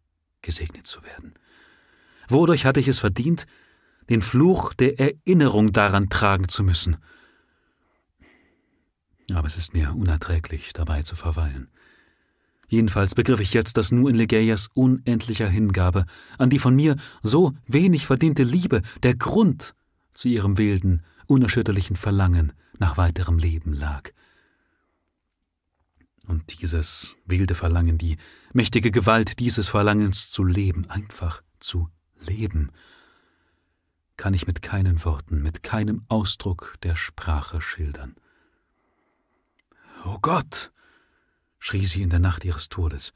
gesegnet 0.43 0.89
zu 0.89 1.05
werden? 1.05 1.35
Wodurch 2.29 2.67
hatte 2.67 2.81
ich 2.81 2.89
es 2.89 2.99
verdient, 2.99 3.47
den 4.09 4.23
Fluch 4.23 4.75
der 4.75 4.99
Erinnerung 4.99 5.73
daran 5.73 6.09
tragen 6.09 6.49
zu 6.49 6.65
müssen? 6.65 6.97
Aber 9.35 9.47
es 9.47 9.57
ist 9.57 9.75
mir 9.75 9.95
unerträglich, 9.95 10.73
dabei 10.73 11.03
zu 11.03 11.17
verweilen. 11.17 11.69
Jedenfalls 12.69 13.17
begriff 13.17 13.41
ich 13.41 13.53
jetzt, 13.53 13.77
dass 13.77 13.91
nur 13.91 14.09
in 14.09 14.17
Legeias 14.17 14.69
unendlicher 14.75 15.49
Hingabe 15.49 16.07
an 16.39 16.51
die 16.51 16.61
von 16.61 16.77
mir 16.77 16.97
so 17.23 17.53
wenig 17.67 18.07
verdiente 18.07 18.45
Liebe 18.45 18.83
der 19.03 19.17
Grund 19.17 19.75
zu 20.15 20.29
ihrem 20.29 20.57
wilden, 20.57 21.03
unerschütterlichen 21.27 21.97
Verlangen 21.97 22.53
nach 22.79 22.97
weiterem 22.97 23.39
Leben 23.39 23.73
lag. 23.73 24.11
Und 26.29 26.61
dieses 26.61 27.17
wilde 27.27 27.57
Verlangen, 27.57 27.99
die 27.99 28.17
mächtige 28.53 28.93
Gewalt 28.93 29.41
dieses 29.41 29.69
Verlangens 29.69 30.31
zu 30.31 30.45
leben, 30.45 30.89
einfach 30.89 31.43
zu 31.59 31.89
Leben, 32.21 32.71
kann 34.17 34.35
ich 34.35 34.47
mit 34.47 34.63
keinen 34.63 35.05
Worten, 35.05 35.43
mit 35.43 35.65
keinem 35.65 36.05
Ausdruck 36.09 36.77
der 36.85 36.95
Sprache 36.95 37.61
schildern. 37.61 38.15
O 40.05 40.19
Gott! 40.21 40.71
schrie 41.59 41.87
sie 41.87 42.03
in 42.03 42.11
der 42.11 42.19
Nacht 42.19 42.45
ihres 42.45 42.69
Todes, 42.69 43.13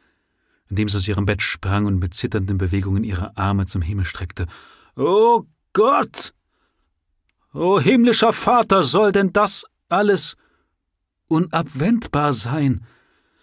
indem 0.69 0.89
sie 0.89 0.99
aus 0.99 1.09
ihrem 1.09 1.27
Bett 1.27 1.43
sprang 1.43 1.87
und 1.87 1.99
mit 1.99 2.15
zitternden 2.15 2.59
Bewegungen 2.59 3.05
ihre 3.05 3.37
Arme 3.37 3.67
zum 3.67 3.83
Himmel 3.83 4.05
streckte. 4.05 4.47
O 4.97 5.45
Gott! 5.73 6.35
O 7.53 7.81
himmlischer 7.81 8.33
Vater, 8.33 8.83
soll 8.83 9.13
denn 9.13 9.33
das 9.33 9.65
alles 9.89 10.37
unabwendbar 11.29 12.33
sein? 12.33 12.85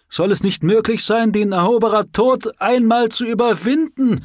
Soll 0.08 0.30
es 0.30 0.42
nicht 0.42 0.62
möglich 0.62 1.04
sein, 1.04 1.32
den 1.32 1.52
Eroberer 1.52 2.04
Tod 2.12 2.60
einmal 2.60 3.08
zu 3.08 3.24
überwinden? 3.24 4.24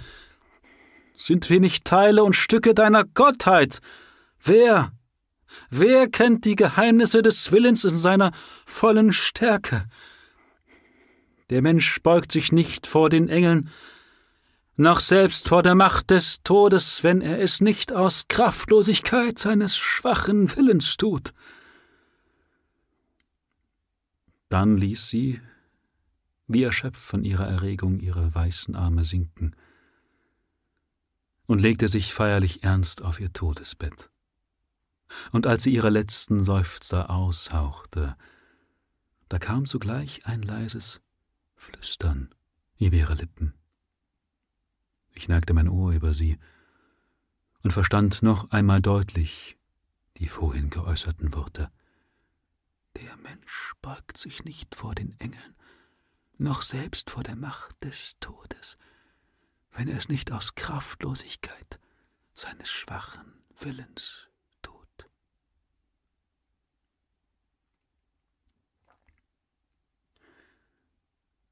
Sind 1.15 1.49
wir 1.49 1.59
nicht 1.59 1.85
Teile 1.85 2.23
und 2.23 2.35
Stücke 2.35 2.73
deiner 2.73 3.05
Gottheit? 3.05 3.79
Wer, 4.39 4.91
wer 5.69 6.07
kennt 6.07 6.45
die 6.45 6.55
Geheimnisse 6.55 7.21
des 7.21 7.51
Willens 7.51 7.83
in 7.83 7.97
seiner 7.97 8.31
vollen 8.65 9.13
Stärke? 9.13 9.87
Der 11.49 11.61
Mensch 11.61 12.01
beugt 12.01 12.31
sich 12.31 12.51
nicht 12.51 12.87
vor 12.87 13.09
den 13.09 13.29
Engeln, 13.29 13.69
noch 14.75 14.99
selbst 14.99 15.47
vor 15.47 15.63
der 15.63 15.75
Macht 15.75 16.11
des 16.11 16.43
Todes, 16.43 17.03
wenn 17.03 17.21
er 17.21 17.39
es 17.39 17.61
nicht 17.61 17.93
aus 17.93 18.27
Kraftlosigkeit 18.27 19.39
seines 19.39 19.75
schwachen 19.75 20.55
Willens 20.55 20.97
tut. 20.97 21.33
Dann 24.49 24.77
ließ 24.77 25.09
sie, 25.09 25.41
wie 26.47 26.63
erschöpft 26.63 27.01
von 27.01 27.23
ihrer 27.23 27.47
Erregung, 27.47 27.99
ihre 27.99 28.33
weißen 28.33 28.75
Arme 28.75 29.03
sinken 29.03 29.55
und 31.47 31.59
legte 31.59 31.87
sich 31.87 32.13
feierlich 32.13 32.63
ernst 32.63 33.01
auf 33.01 33.19
ihr 33.19 33.33
Todesbett. 33.33 34.09
Und 35.31 35.47
als 35.47 35.63
sie 35.63 35.73
ihre 35.73 35.89
letzten 35.89 36.43
Seufzer 36.43 37.09
aushauchte, 37.09 38.17
da 39.29 39.39
kam 39.39 39.65
sogleich 39.65 40.25
ein 40.25 40.41
leises 40.41 41.01
Flüstern 41.55 42.33
über 42.77 42.95
ihre 42.95 43.15
Lippen. 43.15 43.53
Ich 45.13 45.27
neigte 45.27 45.53
mein 45.53 45.69
Ohr 45.69 45.91
über 45.91 46.13
sie 46.13 46.37
und 47.63 47.71
verstand 47.71 48.21
noch 48.21 48.51
einmal 48.51 48.81
deutlich 48.81 49.57
die 50.17 50.27
vorhin 50.27 50.69
geäußerten 50.69 51.33
Worte. 51.33 51.71
Der 52.95 53.15
Mensch 53.17 53.73
beugt 53.81 54.17
sich 54.17 54.43
nicht 54.43 54.73
vor 54.75 54.95
den 54.95 55.19
Engeln, 55.19 55.55
noch 56.37 56.61
selbst 56.63 57.09
vor 57.09 57.23
der 57.23 57.35
Macht 57.35 57.83
des 57.83 58.19
Todes, 58.19 58.77
wenn 59.71 59.87
er 59.87 59.97
es 59.97 60.09
nicht 60.09 60.31
aus 60.31 60.55
Kraftlosigkeit 60.55 61.79
seines 62.33 62.69
schwachen 62.69 63.43
Willens 63.59 64.27
tut. 64.61 65.09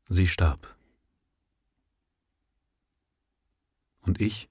Sie 0.08 0.28
starb. 0.28 0.76
Und 4.02 4.22
ich, 4.22 4.50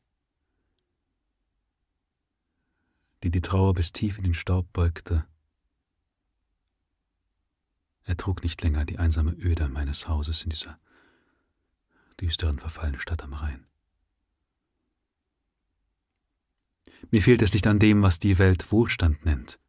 die 3.23 3.31
die 3.31 3.41
Trauer 3.41 3.73
bis 3.75 3.93
tief 3.93 4.19
in 4.19 4.25
den 4.25 4.35
Staub 4.35 4.73
beugte, 4.73 5.25
ertrug 8.03 8.43
nicht 8.43 8.63
länger 8.63 8.85
die 8.85 8.99
einsame 8.99 9.33
Öde 9.33 9.69
meines 9.69 10.09
Hauses 10.09 10.43
in 10.43 10.51
dieser 10.51 10.79
düsteren, 12.21 12.59
verfallenen 12.59 13.01
Stadt 13.01 13.23
am 13.23 13.35
Rhein. 13.35 13.67
Mir 17.11 17.23
fehlt 17.23 17.43
es 17.43 17.53
nicht 17.53 17.67
an 17.67 17.79
dem, 17.79 18.03
was 18.03 18.19
die 18.19 18.39
Welt 18.39 18.73
Wohlstand 18.73 19.25
nennt, 19.25 19.61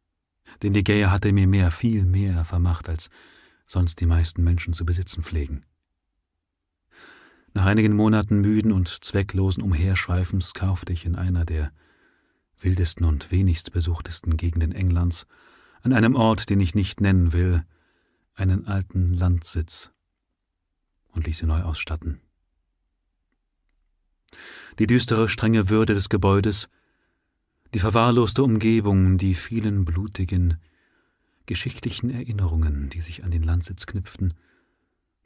denn 0.62 0.72
die 0.72 0.84
Gähe 0.84 1.10
hatte 1.10 1.32
mir 1.32 1.46
mehr, 1.46 1.70
viel 1.70 2.04
mehr 2.04 2.44
vermacht, 2.44 2.88
als 2.88 3.08
sonst 3.66 4.00
die 4.00 4.06
meisten 4.06 4.42
Menschen 4.42 4.72
zu 4.72 4.84
besitzen 4.84 5.22
pflegen. 5.22 5.64
Nach 7.56 7.64
einigen 7.64 7.96
Monaten 7.96 8.42
müden 8.42 8.70
und 8.70 8.86
zwecklosen 9.02 9.62
Umherschweifens 9.62 10.52
kaufte 10.52 10.92
ich 10.92 11.06
in 11.06 11.16
einer 11.16 11.46
der 11.46 11.72
wildesten 12.60 13.06
und 13.06 13.30
wenigst 13.30 13.72
besuchtesten 13.72 14.36
Gegenden 14.36 14.72
Englands, 14.72 15.26
an 15.80 15.94
einem 15.94 16.16
Ort, 16.16 16.50
den 16.50 16.60
ich 16.60 16.74
nicht 16.74 17.00
nennen 17.00 17.32
will, 17.32 17.64
einen 18.34 18.66
alten 18.66 19.14
Landsitz 19.14 19.90
und 21.12 21.26
ließ 21.26 21.40
ihn 21.40 21.48
neu 21.48 21.62
ausstatten. 21.62 22.20
Die 24.78 24.86
düstere, 24.86 25.26
strenge 25.26 25.70
Würde 25.70 25.94
des 25.94 26.10
Gebäudes, 26.10 26.68
die 27.72 27.78
verwahrloste 27.78 28.42
Umgebung, 28.42 29.16
die 29.16 29.32
vielen 29.32 29.86
blutigen, 29.86 30.58
geschichtlichen 31.46 32.10
Erinnerungen, 32.10 32.90
die 32.90 33.00
sich 33.00 33.24
an 33.24 33.30
den 33.30 33.44
Landsitz 33.44 33.86
knüpften, 33.86 34.34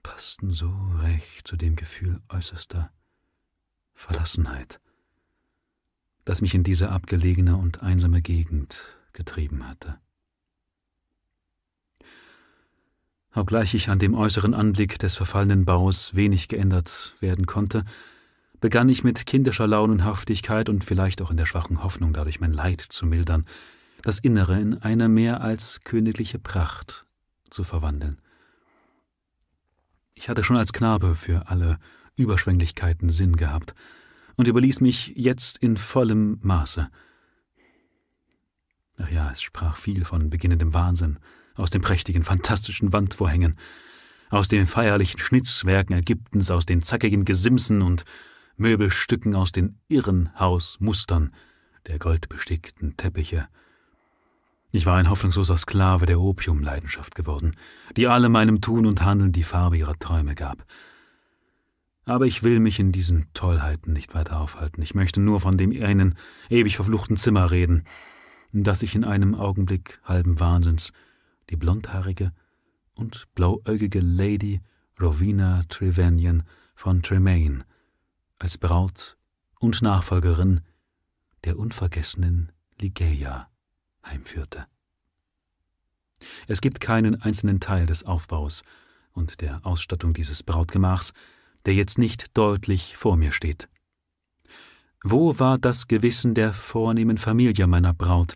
passten 0.03 0.53
so 0.53 0.73
recht 1.03 1.47
zu 1.47 1.57
dem 1.57 1.77
Gefühl 1.77 2.21
äußerster 2.29 2.91
Verlassenheit, 3.95 4.81
das 6.25 6.41
mich 6.41 6.55
in 6.55 6.63
diese 6.63 6.91
abgelegene 6.91 7.57
und 7.57 7.83
einsame 7.83 8.23
Gegend 8.23 8.99
getrieben 9.13 9.69
hatte. 9.69 9.99
Obgleich 13.35 13.75
ich 13.75 13.89
an 13.89 13.99
dem 13.99 14.15
äußeren 14.15 14.55
Anblick 14.55 14.99
des 14.99 15.17
verfallenen 15.17 15.65
Baus 15.65 16.15
wenig 16.15 16.49
geändert 16.49 17.15
werden 17.21 17.47
konnte, 17.47 17.85
begann 18.61 18.89
ich 18.89 19.05
mit 19.05 19.25
kindischer 19.25 19.67
Launenhaftigkeit 19.67 20.69
und 20.69 20.85
vielleicht 20.85 21.23
auch 21.23 21.31
in 21.31 21.37
der 21.37 21.47
schwachen 21.47 21.83
Hoffnung, 21.83 22.13
dadurch 22.13 22.41
mein 22.41 22.53
Leid 22.53 22.81
zu 22.81 23.07
mildern, 23.07 23.47
das 24.03 24.19
Innere 24.19 24.61
in 24.61 24.79
eine 24.79 25.09
mehr 25.09 25.41
als 25.41 25.81
königliche 25.85 26.39
Pracht 26.39 27.07
zu 27.51 27.65
verwandeln. 27.65 28.21
Ich 30.21 30.29
hatte 30.29 30.45
schon 30.45 30.59
als 30.59 30.75
Knabe 30.75 31.17
für 31.17 31.49
alle 31.49 31.79
Überschwänglichkeiten 32.15 33.09
Sinn 33.09 33.37
gehabt 33.37 33.75
und 34.37 34.49
überließ 34.49 34.83
mich 34.83 35.15
jetzt 35.17 35.57
in 35.57 35.79
vollem 35.79 36.39
Maße. 36.43 36.91
Ach 38.99 39.11
ja, 39.11 39.31
es 39.31 39.41
sprach 39.41 39.79
viel 39.79 40.05
von 40.05 40.29
beginnendem 40.29 40.75
Wahnsinn, 40.75 41.19
aus 41.55 41.71
den 41.71 41.81
prächtigen, 41.81 42.23
fantastischen 42.23 42.93
Wandvorhängen, 42.93 43.57
aus 44.29 44.49
den 44.49 44.67
feierlichen 44.67 45.21
Schnitzwerken 45.21 45.95
Ägyptens, 45.95 46.51
aus 46.51 46.67
den 46.67 46.83
zackigen 46.83 47.25
Gesimsen 47.25 47.81
und 47.81 48.05
Möbelstücken, 48.59 49.35
aus 49.35 49.53
den 49.53 49.79
irren 49.89 50.39
Hausmustern 50.39 51.33
der 51.87 51.99
goldbestickten 51.99 52.95
Teppiche. 52.99 53.49
Ich 54.73 54.87
war 54.87 54.97
ein 54.97 55.11
hoffnungsloser 55.11 55.57
Sklave 55.57 56.07
der 56.07 56.21
Opiumleidenschaft 56.21 57.17
geworden, 57.17 57.57
die 57.97 58.07
alle 58.07 58.29
meinem 58.29 58.61
Tun 58.61 58.87
und 58.87 59.05
Handeln 59.05 59.33
die 59.33 59.43
Farbe 59.43 59.77
ihrer 59.77 59.99
Träume 59.99 60.37
gab. 60.37 60.65
Aber 62.05 62.27
ich 62.27 62.45
will 62.45 62.61
mich 62.61 62.79
in 62.79 62.93
diesen 62.93 63.27
Tollheiten 63.35 63.93
nicht 63.93 64.15
weiter 64.15 64.41
aufhalten. 64.41 64.81
Ich 64.83 64.95
möchte 64.95 65.21
nur 65.21 65.41
von 65.41 65.57
dem 65.57 65.71
einen 65.83 66.15
ewig 66.49 66.77
verfluchten 66.77 67.17
Zimmer 67.17 67.51
reden, 67.51 67.85
in 68.53 68.63
das 68.63 68.83
ich 68.83 68.95
in 68.95 69.05
einem 69.05 69.35
Augenblick 69.35 70.01
halben 70.05 70.39
Wahnsinns 70.39 70.93
die 71.51 71.57
blondhaarige 71.57 72.33
und 72.95 73.27
blauäugige 73.35 74.01
Lady 74.01 74.61
Rowena 75.01 75.65
Trevanion 75.69 76.45
von 76.77 77.03
Tremaine 77.03 77.65
als 78.39 78.57
Braut 78.57 79.17
und 79.59 79.83
Nachfolgerin 79.83 80.61
der 81.45 81.59
unvergessenen 81.59 82.53
Ligeia 82.79 83.50
heimführte. 84.05 84.67
Es 86.47 86.61
gibt 86.61 86.81
keinen 86.81 87.21
einzelnen 87.21 87.61
Teil 87.61 87.87
des 87.87 88.05
Aufbaus 88.05 88.63
und 89.13 89.41
der 89.41 89.65
Ausstattung 89.65 90.13
dieses 90.13 90.43
Brautgemachs, 90.43 91.13
der 91.67 91.75
jetzt 91.75 91.99
nicht 91.99 92.37
deutlich 92.37 92.97
vor 92.97 93.17
mir 93.17 93.33
steht. 93.33 93.69
Wo 95.03 95.39
war 95.39 95.59
das 95.59 95.89
Gewissen 95.89 96.35
der 96.35 96.53
vornehmen 96.53 97.19
Familie 97.19 97.67
meiner 97.67 97.95
Braut, 97.95 98.35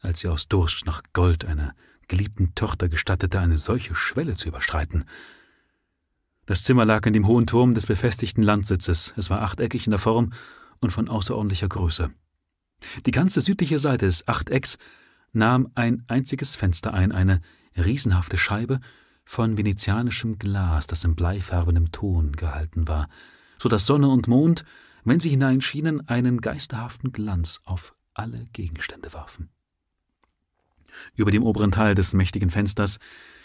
als 0.00 0.20
sie 0.20 0.28
aus 0.28 0.48
Durst 0.48 0.86
nach 0.86 1.02
Gold 1.12 1.44
einer 1.44 1.74
geliebten 2.08 2.54
Tochter 2.54 2.88
gestattete, 2.88 3.38
eine 3.40 3.58
solche 3.58 3.94
Schwelle 3.94 4.34
zu 4.34 4.48
überschreiten? 4.48 5.04
Das 6.46 6.64
Zimmer 6.64 6.84
lag 6.84 7.06
in 7.06 7.12
dem 7.12 7.26
hohen 7.26 7.46
Turm 7.46 7.74
des 7.74 7.86
befestigten 7.86 8.42
Landsitzes. 8.42 9.14
Es 9.16 9.30
war 9.30 9.42
achteckig 9.42 9.86
in 9.86 9.92
der 9.92 10.00
Form 10.00 10.32
und 10.80 10.90
von 10.90 11.08
außerordentlicher 11.08 11.68
Größe. 11.68 12.10
Die 13.06 13.10
ganze 13.10 13.40
südliche 13.40 13.78
Seite 13.78 14.06
des 14.06 14.26
Achtecks 14.28 14.78
nahm 15.32 15.70
ein 15.74 16.04
einziges 16.06 16.56
Fenster 16.56 16.94
ein, 16.94 17.12
eine 17.12 17.40
riesenhafte 17.76 18.38
Scheibe 18.38 18.80
von 19.24 19.56
venezianischem 19.56 20.38
Glas, 20.38 20.86
das 20.86 21.04
in 21.04 21.14
bleifarbenem 21.14 21.92
Ton 21.92 22.32
gehalten 22.32 22.86
war, 22.88 23.08
so 23.58 23.68
dass 23.68 23.86
Sonne 23.86 24.08
und 24.08 24.28
Mond, 24.28 24.64
wenn 25.04 25.20
sie 25.20 25.30
hineinschienen, 25.30 26.08
einen 26.08 26.40
geisterhaften 26.40 27.12
Glanz 27.12 27.60
auf 27.64 27.92
alle 28.14 28.46
Gegenstände 28.52 29.12
warfen. 29.12 29.50
Über 31.16 31.30
dem 31.30 31.42
oberen 31.42 31.72
Teil 31.72 31.94
des 31.94 32.14
mächtigen 32.14 32.50
Fensters 32.50 32.98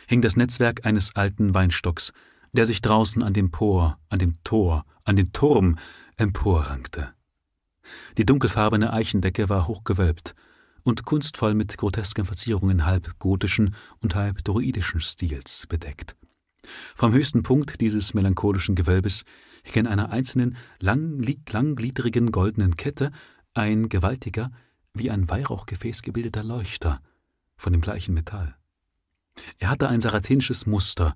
hing 0.08 0.22
das 0.22 0.36
Netzwerk 0.36 0.86
eines 0.86 1.16
alten 1.16 1.56
Weinstocks, 1.56 2.14
der 2.52 2.66
sich 2.66 2.82
draußen 2.82 3.24
an 3.24 3.34
dem 3.34 3.52
Por, 3.52 3.98
an 4.10 4.20
dem 4.20 4.44
Tor, 4.44 4.86
an 5.04 5.16
den 5.16 5.32
Turm 5.34 5.78
emporrankte. 6.18 7.14
Die 8.18 8.26
dunkelfarbene 8.26 8.92
Eichendecke 8.94 9.50
war 9.50 9.68
hochgewölbt 9.68 10.36
und 10.84 11.06
kunstvoll 11.06 11.54
mit 11.54 11.78
grotesken 11.78 12.26
Verzierungen 12.26 12.86
halb 12.86 13.20
gotischen 13.20 13.76
und 14.00 14.16
halb 14.16 14.44
druidischen 14.44 15.02
Stils 15.02 15.66
bedeckt. 15.68 16.16
Vom 16.96 17.14
höchsten 17.14 17.44
Punkt 17.44 17.82
dieses 17.82 18.14
melancholischen 18.14 18.76
Gewölbes 18.76 19.24
hing 19.64 19.86
in 19.86 19.88
einer 19.88 20.10
einzelnen, 20.10 20.58
lang, 20.80 21.24
langgliedrigen 21.50 22.32
goldenen 22.32 22.76
Kette 22.76 23.12
ein 23.54 23.90
gewaltiger, 23.90 24.52
wie 24.94 25.12
ein 25.12 25.30
Weihrauchgefäß 25.30 26.02
gebildeter 26.02 26.44
Leuchter 26.44 27.02
von 27.58 27.74
dem 27.74 27.82
gleichen 27.82 28.14
Metall. 28.14 28.56
Er 29.58 29.70
hatte 29.70 29.88
ein 29.88 30.02
saratinisches 30.02 30.66
Muster 30.66 31.16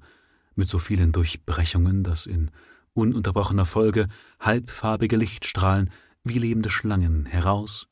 mit 0.56 0.68
so 0.68 0.80
vielen 0.80 1.12
Durchbrechungen, 1.12 2.04
dass 2.04 2.26
in 2.26 2.52
ununterbrochener 2.94 3.66
Folge 3.66 4.08
halbfarbige 4.40 5.18
Lichtstrahlen 5.18 5.90
wie 6.24 6.40
lebende 6.40 6.70
Schlangen 6.70 7.26
heraus 7.26 7.88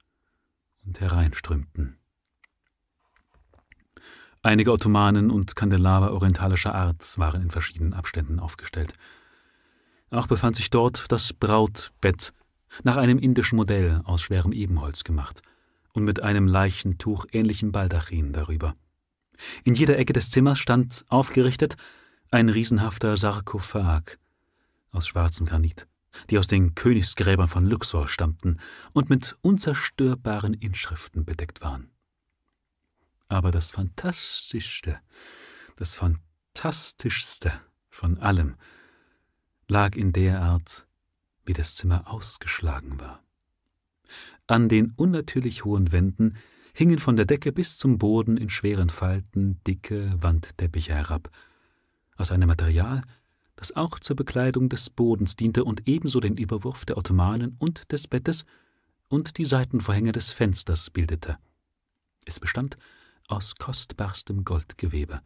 und 0.86 1.00
hereinströmten. 1.00 1.98
Einige 4.44 4.72
Ottomanen 4.72 5.30
und 5.30 5.56
Kandelaber 5.56 6.14
orientalischer 6.14 6.74
Art 6.74 7.18
waren 7.20 7.44
in 7.44 7.52
verschiedenen 7.52 7.94
Abständen 7.94 8.40
aufgestellt. 8.40 8.94
Auch 10.10 10.28
befand 10.28 10.56
sich 10.56 10.70
dort 10.70 11.12
das 11.12 11.34
Brautbett, 11.34 12.34
nach 12.84 12.98
einem 12.98 13.20
indischen 13.20 13.58
Modell 13.58 14.02
aus 14.06 14.22
schwerem 14.22 14.54
Ebenholz 14.54 15.04
gemacht 15.04 15.42
und 15.94 16.06
mit 16.06 16.24
einem 16.24 16.48
Leichentuch 16.48 17.26
ähnlichem 17.32 17.72
Baldachin 17.72 18.32
darüber. 18.34 18.76
In 19.64 19.76
jeder 19.76 19.98
Ecke 19.98 20.14
des 20.14 20.32
Zimmers 20.32 20.60
stand 20.60 21.06
aufgerichtet 21.10 21.76
ein 22.32 22.50
riesenhafter 22.50 23.18
Sarkophag 23.18 24.18
aus 24.92 25.08
schwarzem 25.08 25.46
Granit 25.46 25.88
die 26.30 26.38
aus 26.38 26.48
den 26.48 26.76
Königsgräbern 26.76 27.48
von 27.48 27.66
Luxor 27.66 28.08
stammten 28.08 28.58
und 28.94 29.10
mit 29.10 29.38
unzerstörbaren 29.42 30.54
Inschriften 30.54 31.26
bedeckt 31.26 31.62
waren. 31.62 31.90
Aber 33.28 33.52
das 33.52 33.72
Fantastischste, 33.72 35.00
das 35.78 35.96
Fantastischste 35.96 37.54
von 37.90 38.18
allem 38.18 38.56
lag 39.68 39.96
in 39.96 40.12
der 40.12 40.42
Art, 40.42 40.86
wie 41.46 41.54
das 41.54 41.76
Zimmer 41.76 42.12
ausgeschlagen 42.12 43.00
war. 43.00 43.24
An 44.48 44.68
den 44.68 44.92
unnatürlich 44.92 45.64
hohen 45.64 45.92
Wänden 45.94 46.36
hingen 46.74 47.00
von 47.00 47.16
der 47.16 47.26
Decke 47.26 47.52
bis 47.52 47.78
zum 47.78 47.98
Boden 47.98 48.38
in 48.38 48.50
schweren 48.50 48.90
Falten 48.90 49.62
dicke 49.66 50.14
Wandteppiche 50.22 50.94
herab, 50.94 51.30
aus 52.18 52.32
einem 52.32 52.48
Material, 52.48 53.02
das 53.62 53.76
auch 53.76 54.00
zur 54.00 54.16
Bekleidung 54.16 54.70
des 54.70 54.90
Bodens 54.90 55.36
diente 55.36 55.64
und 55.64 55.88
ebenso 55.88 56.20
den 56.20 56.36
Überwurf 56.36 56.84
der 56.84 56.98
Ottomanen 56.98 57.58
und 57.60 57.92
des 57.92 58.08
Bettes 58.08 58.44
und 59.08 59.38
die 59.38 59.46
Seitenvorhänge 59.46 60.14
des 60.14 60.32
Fensters 60.32 60.90
bildete. 60.90 61.38
Es 62.26 62.40
bestand 62.40 62.80
aus 63.28 63.54
kostbarstem 63.54 64.46
Goldgewebe 64.46 65.22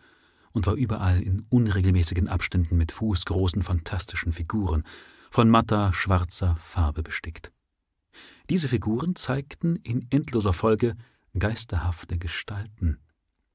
und 0.51 0.67
war 0.67 0.73
überall 0.73 1.21
in 1.21 1.45
unregelmäßigen 1.47 2.27
Abständen 2.27 2.75
mit 2.75 2.91
fußgroßen 2.91 3.63
fantastischen 3.63 4.33
Figuren 4.33 4.83
von 5.31 5.49
matter 5.49 5.93
schwarzer 5.93 6.57
Farbe 6.57 7.03
bestickt. 7.03 7.53
Diese 8.49 8.67
Figuren 8.67 9.15
zeigten 9.15 9.77
in 9.77 10.07
endloser 10.09 10.51
Folge 10.51 10.97
geisterhafte 11.39 12.17
Gestalten, 12.17 12.97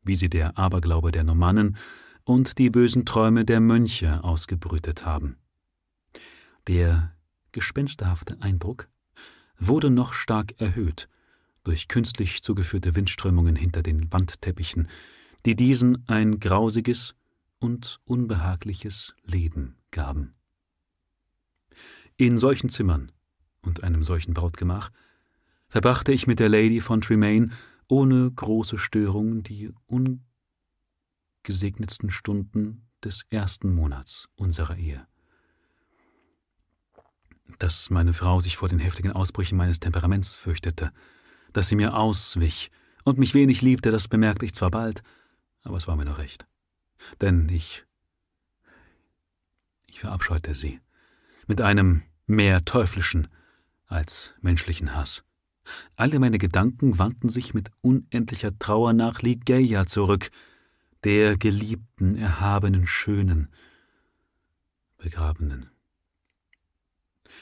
wie 0.05 0.17
sie 0.17 0.31
der 0.31 0.57
Aberglaube 0.57 1.13
der 1.13 1.25
Normannen 1.25 1.77
und 2.31 2.59
die 2.59 2.71
bösen 2.71 3.05
Träume 3.05 3.45
der 3.45 3.59
Mönche 3.59 4.23
ausgebrütet 4.23 5.05
haben. 5.05 5.37
Der 6.69 7.13
gespensterhafte 7.51 8.41
Eindruck 8.41 8.89
wurde 9.59 9.91
noch 9.91 10.13
stark 10.13 10.61
erhöht 10.61 11.09
durch 11.65 11.89
künstlich 11.89 12.41
zugeführte 12.41 12.95
Windströmungen 12.95 13.57
hinter 13.57 13.83
den 13.83 14.13
Wandteppichen, 14.13 14.87
die 15.45 15.57
diesen 15.57 16.07
ein 16.09 16.39
grausiges 16.39 17.17
und 17.59 17.99
unbehagliches 18.05 19.13
Leben 19.25 19.75
gaben. 19.91 20.35
In 22.17 22.39
solchen 22.39 22.69
Zimmern 22.69 23.11
und 23.61 23.83
einem 23.83 24.05
solchen 24.05 24.35
Brautgemach 24.35 24.91
verbrachte 25.67 26.13
ich 26.13 26.29
mit 26.29 26.39
der 26.39 26.49
Lady 26.49 26.79
von 26.79 27.01
Tremaine 27.01 27.51
ohne 27.89 28.31
große 28.31 28.79
Störung 28.79 29.43
die 29.43 29.73
un 29.89 30.23
gesegnetsten 31.43 32.11
Stunden 32.11 32.89
des 33.05 33.25
ersten 33.31 33.73
Monats 33.75 34.29
unserer 34.37 34.77
Ehe. 34.77 35.07
Dass 37.59 37.91
meine 37.91 38.13
Frau 38.13 38.41
sich 38.41 38.57
vor 38.57 38.69
den 38.69 38.79
heftigen 38.79 39.13
Ausbrüchen 39.13 39.57
meines 39.57 39.81
Temperaments 39.81 40.37
fürchtete, 40.37 40.93
dass 41.53 41.69
sie 41.69 41.77
mir 41.77 41.97
auswich 41.97 42.71
und 43.05 43.19
mich 43.19 43.35
wenig 43.35 43.63
liebte, 43.63 43.91
das 43.91 44.09
bemerkte 44.09 44.45
ich 44.45 44.55
zwar 44.55 44.71
bald, 44.71 45.03
aber 45.63 45.77
es 45.77 45.89
war 45.89 45.97
mir 45.97 46.05
noch 46.05 46.19
recht. 46.19 46.47
Denn 47.21 47.49
ich 47.49 47.85
Ich 49.87 50.01
verabscheute 50.01 50.55
sie, 50.55 50.81
mit 51.47 51.61
einem 51.61 52.03
mehr 52.27 52.65
teuflischen 52.65 53.29
als 53.87 54.35
menschlichen 54.41 54.95
Hass. 54.95 55.25
Alle 55.97 56.19
meine 56.19 56.39
Gedanken 56.39 56.99
wandten 56.99 57.29
sich 57.29 57.55
mit 57.55 57.71
unendlicher 57.81 58.57
Trauer 58.59 58.93
nach 58.93 59.23
Ligeia 59.23 59.87
zurück, 59.87 60.31
der 61.05 61.37
geliebten, 61.39 62.17
erhabenen, 62.17 62.87
schönen, 62.87 63.49
begrabenen. 64.99 65.71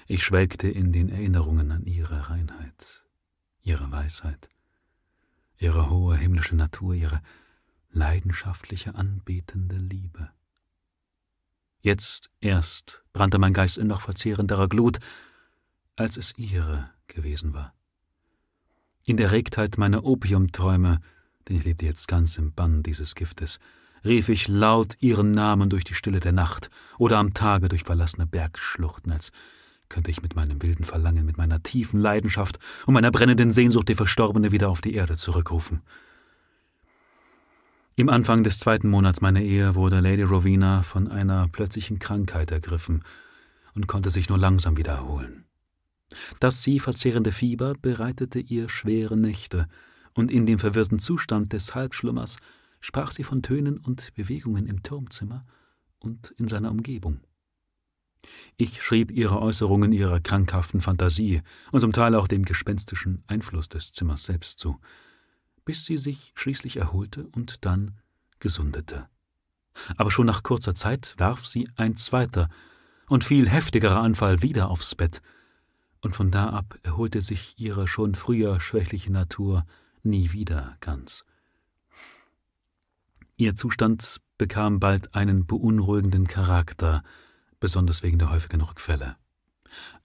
Ich 0.06 0.22
schwelgte 0.22 0.68
in 0.68 0.92
den 0.92 1.08
Erinnerungen 1.08 1.72
an 1.72 1.84
ihre 1.84 2.30
Reinheit, 2.30 3.04
ihre 3.60 3.90
Weisheit, 3.90 4.48
ihre 5.56 5.90
hohe 5.90 6.16
himmlische 6.16 6.56
Natur, 6.56 6.94
ihre 6.94 7.20
leidenschaftliche, 7.90 8.94
anbetende 8.94 9.76
Liebe. 9.76 10.30
Jetzt 11.80 12.30
erst 12.40 13.04
brannte 13.12 13.38
mein 13.38 13.54
Geist 13.54 13.78
in 13.78 13.86
noch 13.86 14.00
verzehrenderer 14.00 14.68
Glut, 14.68 14.98
als 15.96 16.16
es 16.16 16.36
ihre 16.36 16.90
gewesen 17.06 17.54
war. 17.54 17.74
In 19.04 19.16
der 19.16 19.32
Regtheit 19.32 19.78
meiner 19.78 20.04
Opiumträume, 20.04 21.00
denn 21.48 21.56
ich 21.56 21.64
lebte 21.64 21.86
jetzt 21.86 22.08
ganz 22.08 22.36
im 22.38 22.52
Bann 22.52 22.82
dieses 22.82 23.14
Giftes, 23.14 23.58
rief 24.04 24.28
ich 24.28 24.48
laut 24.48 24.96
ihren 25.00 25.32
Namen 25.32 25.70
durch 25.70 25.84
die 25.84 25.94
Stille 25.94 26.20
der 26.20 26.32
Nacht 26.32 26.70
oder 26.98 27.18
am 27.18 27.34
Tage 27.34 27.68
durch 27.68 27.82
verlassene 27.82 28.26
Bergschluchten, 28.26 29.12
als 29.12 29.32
könnte 29.88 30.10
ich 30.10 30.22
mit 30.22 30.36
meinem 30.36 30.62
wilden 30.62 30.84
Verlangen, 30.84 31.24
mit 31.24 31.38
meiner 31.38 31.62
tiefen 31.62 32.00
Leidenschaft 32.00 32.58
und 32.86 32.94
meiner 32.94 33.10
brennenden 33.10 33.50
Sehnsucht 33.50 33.88
die 33.88 33.94
Verstorbene 33.94 34.52
wieder 34.52 34.68
auf 34.68 34.80
die 34.80 34.94
Erde 34.94 35.16
zurückrufen. 35.16 35.80
Im 37.96 38.08
Anfang 38.08 38.44
des 38.44 38.60
zweiten 38.60 38.88
Monats 38.88 39.20
meiner 39.20 39.40
Ehe 39.40 39.74
wurde 39.74 40.00
Lady 40.00 40.22
Rowena 40.22 40.82
von 40.82 41.08
einer 41.08 41.48
plötzlichen 41.48 41.98
Krankheit 41.98 42.52
ergriffen 42.52 43.02
und 43.74 43.88
konnte 43.88 44.10
sich 44.10 44.28
nur 44.28 44.38
langsam 44.38 44.76
wieder 44.76 44.92
erholen. 44.92 45.44
Das 46.38 46.62
sie 46.62 46.78
verzehrende 46.78 47.32
Fieber 47.32 47.72
bereitete 47.80 48.38
ihr 48.38 48.68
schwere 48.68 49.16
Nächte, 49.16 49.66
und 50.18 50.32
in 50.32 50.46
dem 50.46 50.58
verwirrten 50.58 50.98
Zustand 50.98 51.52
des 51.52 51.76
Halbschlummers 51.76 52.38
sprach 52.80 53.12
sie 53.12 53.22
von 53.22 53.40
Tönen 53.40 53.78
und 53.78 54.12
Bewegungen 54.14 54.66
im 54.66 54.82
Turmzimmer 54.82 55.46
und 56.00 56.34
in 56.38 56.48
seiner 56.48 56.72
Umgebung. 56.72 57.20
Ich 58.56 58.82
schrieb 58.82 59.12
ihre 59.12 59.40
Äußerungen 59.40 59.92
ihrer 59.92 60.18
krankhaften 60.18 60.80
Fantasie 60.80 61.42
und 61.70 61.82
zum 61.82 61.92
Teil 61.92 62.16
auch 62.16 62.26
dem 62.26 62.44
gespenstischen 62.44 63.22
Einfluss 63.28 63.68
des 63.68 63.92
Zimmers 63.92 64.24
selbst 64.24 64.58
zu, 64.58 64.80
bis 65.64 65.84
sie 65.84 65.96
sich 65.96 66.32
schließlich 66.34 66.78
erholte 66.78 67.28
und 67.28 67.64
dann 67.64 67.92
gesundete. 68.40 69.08
Aber 69.96 70.10
schon 70.10 70.26
nach 70.26 70.42
kurzer 70.42 70.74
Zeit 70.74 71.14
warf 71.18 71.46
sie 71.46 71.68
ein 71.76 71.96
zweiter 71.96 72.48
und 73.08 73.22
viel 73.22 73.48
heftigerer 73.48 74.02
Anfall 74.02 74.42
wieder 74.42 74.68
aufs 74.68 74.96
Bett, 74.96 75.22
und 76.00 76.16
von 76.16 76.32
da 76.32 76.50
ab 76.50 76.76
erholte 76.82 77.22
sich 77.22 77.54
ihre 77.58 77.86
schon 77.86 78.16
früher 78.16 78.58
schwächliche 78.58 79.12
Natur 79.12 79.64
nie 80.04 80.32
wieder 80.32 80.76
ganz. 80.80 81.24
Ihr 83.36 83.54
Zustand 83.54 84.20
bekam 84.36 84.80
bald 84.80 85.14
einen 85.14 85.46
beunruhigenden 85.46 86.26
Charakter, 86.26 87.02
besonders 87.60 88.02
wegen 88.02 88.18
der 88.18 88.30
häufigen 88.30 88.60
Rückfälle. 88.60 89.16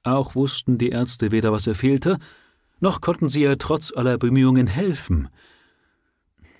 Auch 0.03 0.35
wussten 0.35 0.77
die 0.77 0.89
Ärzte 0.89 1.31
weder, 1.31 1.51
was 1.51 1.67
er 1.67 1.75
fehlte, 1.75 2.19
noch 2.79 3.01
konnten 3.01 3.29
sie 3.29 3.41
ihr 3.41 3.57
trotz 3.57 3.91
aller 3.95 4.17
Bemühungen 4.17 4.67
helfen. 4.67 5.29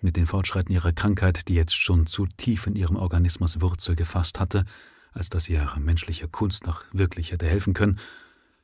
Mit 0.02 0.16
dem 0.16 0.28
Fortschreiten 0.28 0.74
ihrer 0.74 0.94
Krankheit, 0.94 1.48
die 1.48 1.56
jetzt 1.56 1.76
schon 1.76 2.08
zu 2.08 2.28
tief 2.38 2.68
in 2.68 2.76
ihrem 2.76 2.96
Organismus 2.96 3.62
Wurzel 3.62 3.96
gefasst 3.96 4.40
hatte, 4.40 4.66
als 5.12 5.30
dass 5.30 5.50
ihre 5.50 5.80
menschliche 5.80 6.28
Kunst 6.28 6.66
noch 6.66 6.84
wirklich 6.92 7.32
hätte 7.32 7.46
helfen 7.46 7.74
können, 7.74 8.00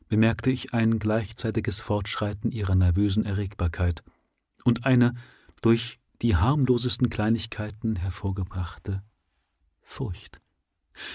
bemerkte 0.08 0.50
ich 0.50 0.74
ein 0.74 1.00
gleichzeitiges 1.00 1.80
Fortschreiten 1.80 2.50
ihrer 2.52 2.76
nervösen 2.76 3.26
Erregbarkeit 3.26 4.04
und 4.64 4.86
eine 4.86 5.14
durch 5.62 6.00
die 6.22 6.36
harmlosesten 6.36 7.10
Kleinigkeiten 7.10 7.96
hervorgebrachte 7.96 9.04
Furcht. 9.82 10.42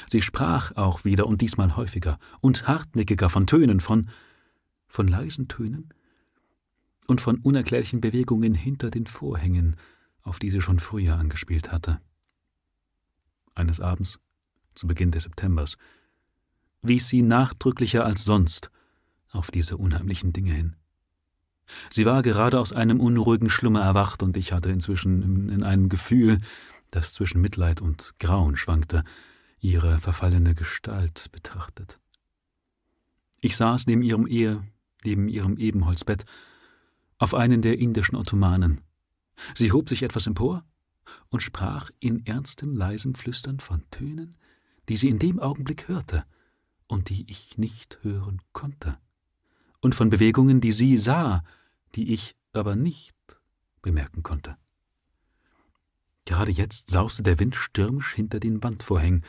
Sie 0.09 0.23
sprach 0.23 0.77
auch 0.77 1.05
wieder 1.05 1.27
und 1.27 1.41
diesmal 1.41 1.77
häufiger 1.77 2.19
und 2.41 2.67
hartnäckiger 2.67 3.29
von 3.29 3.47
Tönen, 3.47 3.81
von, 3.81 4.09
von 4.89 5.07
leisen 5.07 5.49
Tönen 5.49 5.91
und 7.07 7.21
von 7.21 7.39
unerklärlichen 7.39 8.01
Bewegungen 8.01 8.55
hinter 8.55 8.91
den 8.91 9.07
Vorhängen, 9.07 9.77
auf 10.23 10.39
die 10.39 10.51
sie 10.51 10.61
schon 10.61 10.79
früher 10.79 11.17
angespielt 11.17 11.71
hatte. 11.71 12.01
Eines 13.55 13.81
Abends, 13.81 14.19
zu 14.75 14.87
Beginn 14.87 15.11
des 15.11 15.25
Septembers, 15.25 15.77
wies 16.83 17.09
sie 17.09 17.23
nachdrücklicher 17.23 18.05
als 18.05 18.25
sonst 18.25 18.71
auf 19.31 19.51
diese 19.51 19.77
unheimlichen 19.77 20.33
Dinge 20.33 20.53
hin. 20.53 20.77
Sie 21.91 22.05
war 22.05 22.23
gerade 22.23 22.61
aus 22.61 22.73
einem 22.73 23.01
unruhigen 23.01 23.51
Schlummer 23.51 23.83
erwacht, 23.83 24.23
und 24.23 24.37
ich 24.37 24.53
hatte 24.53 24.71
inzwischen 24.71 25.49
in 25.49 25.63
einem 25.63 25.89
Gefühl, 25.89 26.39
das 26.91 27.15
zwischen 27.15 27.41
Mitleid 27.41 27.81
und 27.81 28.15
Grauen 28.19 28.57
schwankte, 28.57 29.05
ihre 29.61 29.99
verfallene 29.99 30.55
Gestalt 30.55 31.31
betrachtet. 31.33 31.99
Ich 33.41 33.57
saß 33.57 33.87
neben 33.87 34.03
ihrem 34.03 34.27
Ehe, 34.27 34.63
neben 35.05 35.29
ihrem 35.29 35.57
Ebenholzbett, 35.57 36.25
auf 37.19 37.35
einen 37.35 37.63
der 37.63 37.79
indischen 37.79 38.17
Ottomanen. 38.17 38.81
Sie 39.55 39.73
hob 39.73 39.89
sich 39.89 40.03
etwas 40.03 40.27
empor 40.27 40.65
und 41.29 41.43
sprach 41.43 41.91
in 42.01 42.25
ernstem, 42.27 42.75
leisem 42.75 43.15
Flüstern 43.15 43.61
von 43.61 43.83
Tönen, 43.91 44.37
die 44.89 44.97
sie 44.97 45.09
in 45.09 45.19
dem 45.19 45.41
Augenblick 45.41 45.89
hörte 45.89 46.25
und 46.87 47.09
die 47.09 47.31
ich 47.31 47.59
nicht 47.59 47.99
hören 48.03 48.41
konnte 48.53 48.99
und 49.85 49.95
von 49.95 50.09
Bewegungen, 50.09 50.63
die 50.63 50.73
sie 50.73 50.97
sah, 50.97 51.45
die 51.95 52.15
ich 52.15 52.37
aber 52.55 52.75
nicht 52.75 53.15
bemerken 53.83 54.23
konnte. 54.23 54.57
Gerade 56.25 56.53
jetzt 56.53 56.89
sauste 56.89 57.23
der 57.23 57.39
Wind 57.39 57.55
stürmisch 57.55 58.15
hinter 58.15 58.41
den 58.41 58.63
Wandvorhängen, 58.63 59.25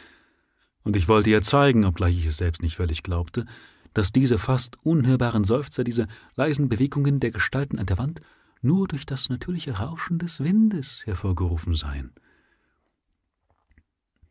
und 0.84 0.96
ich 0.96 1.10
wollte 1.10 1.32
ihr 1.32 1.42
zeigen, 1.42 1.84
obgleich 1.84 2.18
ich 2.18 2.26
es 2.28 2.38
selbst 2.38 2.62
nicht 2.62 2.78
völlig 2.78 3.04
glaubte, 3.04 3.46
dass 3.94 4.14
diese 4.14 4.38
fast 4.38 4.78
unhörbaren 4.84 5.44
Seufzer, 5.44 5.84
diese 5.84 6.08
leisen 6.36 6.70
Bewegungen 6.70 7.20
der 7.20 7.32
Gestalten 7.32 7.78
an 7.78 7.88
der 7.88 7.98
Wand 7.98 8.22
nur 8.62 8.88
durch 8.88 9.06
das 9.06 9.28
natürliche 9.28 9.80
Rauschen 9.80 10.20
des 10.20 10.42
Windes 10.42 11.06
hervorgerufen 11.06 11.76
seien. 11.76 12.14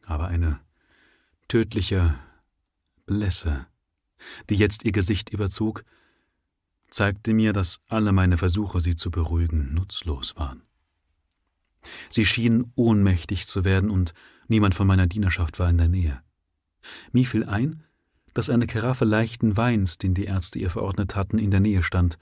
Aber 0.07 0.29
eine 0.29 0.61
tödliche 1.49 2.15
Blässe, 3.05 3.67
die 4.49 4.55
jetzt 4.55 4.85
ihr 4.85 4.93
Gesicht 4.93 5.29
überzog, 5.29 5.85
zeigte 6.95 7.35
mir, 7.35 7.53
dass 7.53 7.81
alle 7.89 8.13
meine 8.13 8.39
Versuche, 8.39 8.81
sie 8.81 8.95
zu 8.95 9.11
beruhigen, 9.11 9.75
nutzlos 9.75 10.37
waren. 10.37 10.63
Sie 12.09 12.25
schien 12.25 12.73
ohnmächtig 12.77 13.47
zu 13.47 13.65
werden, 13.65 13.91
und 13.91 14.15
niemand 14.49 14.75
von 14.75 14.87
meiner 14.87 15.07
Dienerschaft 15.07 15.59
war 15.59 15.69
in 15.69 15.77
der 15.77 15.89
Nähe. 15.89 16.23
Mir 17.13 17.27
fiel 17.27 17.45
ein, 17.45 17.83
dass 18.33 18.49
eine 18.49 18.67
Karaffe 18.67 19.05
leichten 19.05 19.57
Weins, 19.57 19.99
den 19.99 20.15
die 20.15 20.25
Ärzte 20.25 20.59
ihr 20.59 20.71
verordnet 20.71 21.17
hatten, 21.17 21.39
in 21.39 21.51
der 21.51 21.61
Nähe 21.61 21.83
stand, 21.83 22.17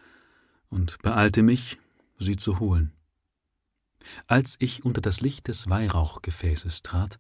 und 0.69 0.99
beeilte 1.03 1.43
mich, 1.43 1.79
sie 2.19 2.37
zu 2.37 2.59
holen. 2.59 2.93
Als 4.27 4.57
ich 4.59 4.85
unter 4.85 5.01
das 5.01 5.21
Licht 5.21 5.49
des 5.49 5.69
Weihrauchgefäßes 5.69 6.83
trat, 6.83 7.19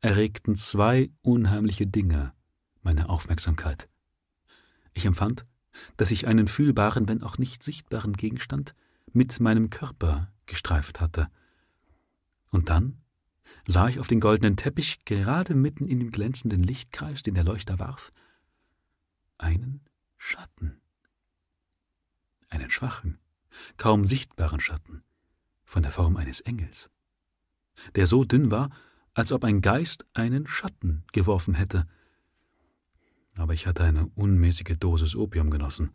erregten 0.00 0.56
zwei 0.56 1.10
unheimliche 1.22 1.86
Dinge 1.86 2.32
meine 2.82 3.08
Aufmerksamkeit. 3.08 3.88
Ich 4.94 5.06
empfand, 5.06 5.44
dass 5.96 6.10
ich 6.10 6.26
einen 6.26 6.48
fühlbaren, 6.48 7.08
wenn 7.08 7.22
auch 7.22 7.38
nicht 7.38 7.62
sichtbaren 7.62 8.12
Gegenstand 8.12 8.74
mit 9.12 9.40
meinem 9.40 9.70
Körper 9.70 10.32
gestreift 10.46 11.00
hatte. 11.00 11.28
Und 12.50 12.68
dann 12.68 12.98
sah 13.66 13.88
ich 13.88 13.98
auf 13.98 14.08
den 14.08 14.20
goldenen 14.20 14.56
Teppich, 14.56 15.04
gerade 15.04 15.54
mitten 15.54 15.86
in 15.86 16.00
dem 16.00 16.10
glänzenden 16.10 16.62
Lichtkreis, 16.62 17.22
den 17.22 17.34
der 17.34 17.44
Leuchter 17.44 17.78
warf, 17.78 18.12
einen 19.38 19.80
Schatten. 20.16 20.80
Einen 22.48 22.70
schwachen, 22.70 23.18
kaum 23.76 24.06
sichtbaren 24.06 24.60
Schatten, 24.60 25.02
von 25.64 25.82
der 25.82 25.92
Form 25.92 26.16
eines 26.16 26.40
Engels, 26.40 26.88
der 27.94 28.06
so 28.06 28.24
dünn 28.24 28.50
war, 28.50 28.70
als 29.12 29.32
ob 29.32 29.44
ein 29.44 29.60
Geist 29.60 30.06
einen 30.14 30.46
Schatten 30.46 31.04
geworfen 31.12 31.54
hätte, 31.54 31.86
aber 33.38 33.54
ich 33.54 33.66
hatte 33.66 33.84
eine 33.84 34.06
unmäßige 34.16 34.76
Dosis 34.78 35.14
Opium 35.14 35.50
genossen. 35.50 35.90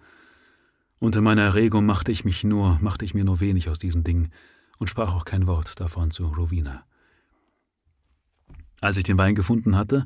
Unter 0.99 1.21
meiner 1.21 1.43
Erregung 1.43 1.85
machte 1.85 2.11
ich 2.11 2.23
mich 2.23 2.43
nur, 2.43 2.79
machte 2.81 3.03
ich 3.03 3.13
mir 3.13 3.25
nur 3.25 3.41
wenig 3.41 3.69
aus 3.69 3.79
diesen 3.79 4.03
Dingen 4.03 4.31
und 4.79 4.87
sprach 4.87 5.13
auch 5.13 5.25
kein 5.25 5.45
Wort 5.45 5.79
davon 5.79 6.09
zu 6.09 6.25
Rowena. 6.27 6.85
Als 8.79 8.97
ich 8.97 9.03
den 9.03 9.17
Wein 9.17 9.35
gefunden 9.35 9.75
hatte, 9.75 10.05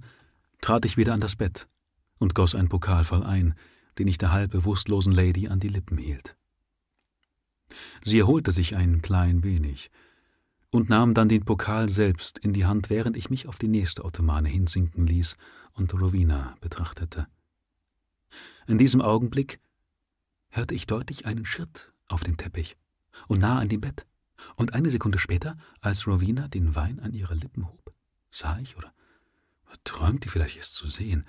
trat 0.62 0.86
ich 0.86 0.98
wieder 0.98 1.14
an 1.14 1.20
das 1.20 1.36
Bett 1.36 1.68
und 2.18 2.34
goss 2.34 2.56
ein 2.56 2.70
Pokal 2.70 3.04
voll 3.04 3.24
ein, 3.24 3.54
den 4.00 4.08
ich 4.08 4.18
der 4.18 4.32
halb 4.32 4.52
bewusstlosen 4.52 5.14
Lady 5.14 5.48
an 5.48 5.60
die 5.60 5.68
Lippen 5.68 5.98
hielt. 5.98 6.36
Sie 8.04 8.20
erholte 8.20 8.52
sich 8.52 8.76
ein 8.76 9.02
klein 9.02 9.44
wenig, 9.44 9.92
und 10.78 10.90
nahm 10.90 11.16
dann 11.16 11.28
den 11.28 11.44
Pokal 11.44 11.90
selbst 11.90 12.38
in 12.38 12.54
die 12.54 12.68
Hand, 12.68 12.92
während 12.92 13.18
ich 13.18 13.32
mich 13.32 13.48
auf 13.48 13.58
die 13.58 13.68
nächste 13.68 14.06
Ottomane 14.06 14.48
hinsinken 14.48 15.08
ließ 15.08 15.36
und 15.74 15.92
Rowena 15.96 16.56
betrachtete. 16.62 17.26
In 18.68 18.78
diesem 18.78 19.02
Augenblick 19.02 19.60
hörte 20.52 20.76
ich 20.76 20.86
deutlich 20.86 21.26
einen 21.26 21.46
Schritt 21.46 21.92
auf 22.08 22.24
dem 22.24 22.38
Teppich 22.38 22.78
und 23.28 23.40
nahe 23.40 23.60
an 23.60 23.70
dem 23.70 23.82
Bett, 23.82 24.06
und 24.56 24.76
eine 24.76 24.92
Sekunde 24.92 25.18
später, 25.18 25.58
als 25.82 26.06
Rowena 26.06 26.48
den 26.48 26.76
Wein 26.76 27.00
an 27.00 27.12
ihre 27.12 27.34
Lippen 27.34 27.68
hob, 27.68 27.92
sah 28.30 28.60
ich 28.60 28.78
oder 28.78 28.94
träumte 29.84 30.30
vielleicht 30.30 30.60
es 30.60 30.74
zu 30.74 30.88
sehen, 30.90 31.26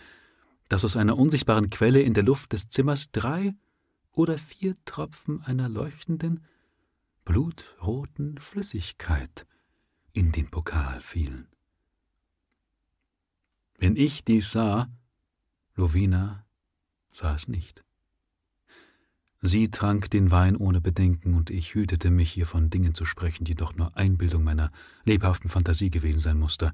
dass 0.68 0.84
aus 0.84 0.94
einer 0.94 1.16
unsichtbaren 1.16 1.70
Quelle 1.70 2.02
in 2.02 2.12
der 2.12 2.24
Luft 2.24 2.52
des 2.52 2.68
Zimmers 2.68 3.12
drei 3.12 3.54
oder 4.12 4.36
vier 4.36 4.74
Tropfen 4.84 5.42
einer 5.42 5.70
leuchtenden, 5.70 6.44
blutroten 7.28 8.38
Flüssigkeit 8.38 9.46
in 10.14 10.32
den 10.32 10.46
Pokal 10.46 11.02
fielen. 11.02 11.46
Wenn 13.76 13.96
ich 13.96 14.24
dies 14.24 14.50
sah, 14.50 14.88
Rowena 15.76 16.46
sah 17.10 17.34
es 17.34 17.46
nicht. 17.46 17.84
Sie 19.42 19.70
trank 19.70 20.08
den 20.08 20.30
Wein 20.30 20.56
ohne 20.56 20.80
Bedenken, 20.80 21.34
und 21.34 21.50
ich 21.50 21.74
hütete 21.74 22.08
mich, 22.08 22.34
ihr 22.38 22.46
von 22.46 22.70
Dingen 22.70 22.94
zu 22.94 23.04
sprechen, 23.04 23.44
die 23.44 23.54
doch 23.54 23.76
nur 23.76 23.94
Einbildung 23.94 24.42
meiner 24.42 24.72
lebhaften 25.04 25.50
Fantasie 25.50 25.90
gewesen 25.90 26.20
sein 26.20 26.38
musste, 26.38 26.72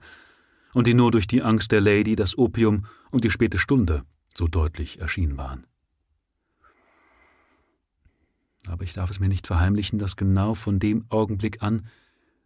und 0.73 0.87
die 0.87 0.95
nur 0.95 1.11
durch 1.11 1.27
die 1.27 1.43
Angst 1.43 1.73
der 1.73 1.81
Lady, 1.81 2.15
das 2.15 2.39
Opium 2.39 2.87
und 3.11 3.25
die 3.25 3.33
späte 3.33 3.59
Stunde 3.59 4.05
so 4.37 4.47
deutlich 4.47 5.01
erschienen 5.01 5.37
waren. 5.37 5.67
Aber 8.67 8.85
ich 8.85 8.93
darf 8.93 9.11
es 9.11 9.21
mir 9.21 9.29
nicht 9.29 9.47
verheimlichen, 9.47 9.99
dass 9.99 10.17
genau 10.17 10.55
von 10.55 10.79
dem 10.79 11.05
Augenblick 11.11 11.63
an, 11.63 11.87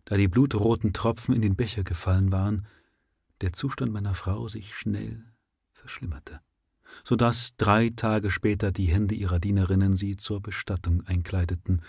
da 0.04 0.16
die 0.16 0.28
blutroten 0.28 0.92
Tropfen 0.92 1.35
in 1.35 1.42
den 1.42 1.54
Becher 1.54 1.85
gefallen 1.85 2.33
waren, 2.33 2.66
der 3.40 3.52
Zustand 3.52 3.92
meiner 3.92 4.14
Frau 4.14 4.48
sich 4.48 4.74
schnell 4.74 5.22
verschlimmerte, 5.72 6.40
so 7.04 7.14
dass 7.14 7.57
drei 7.57 7.90
Tage 7.90 8.31
später 8.31 8.72
die 8.72 8.87
Hände 8.87 9.14
ihrer 9.14 9.38
Dienerinnen 9.38 9.96
sie 9.96 10.16
zur 10.16 10.40
Bestattung 10.40 11.07
einkleideten 11.07 11.83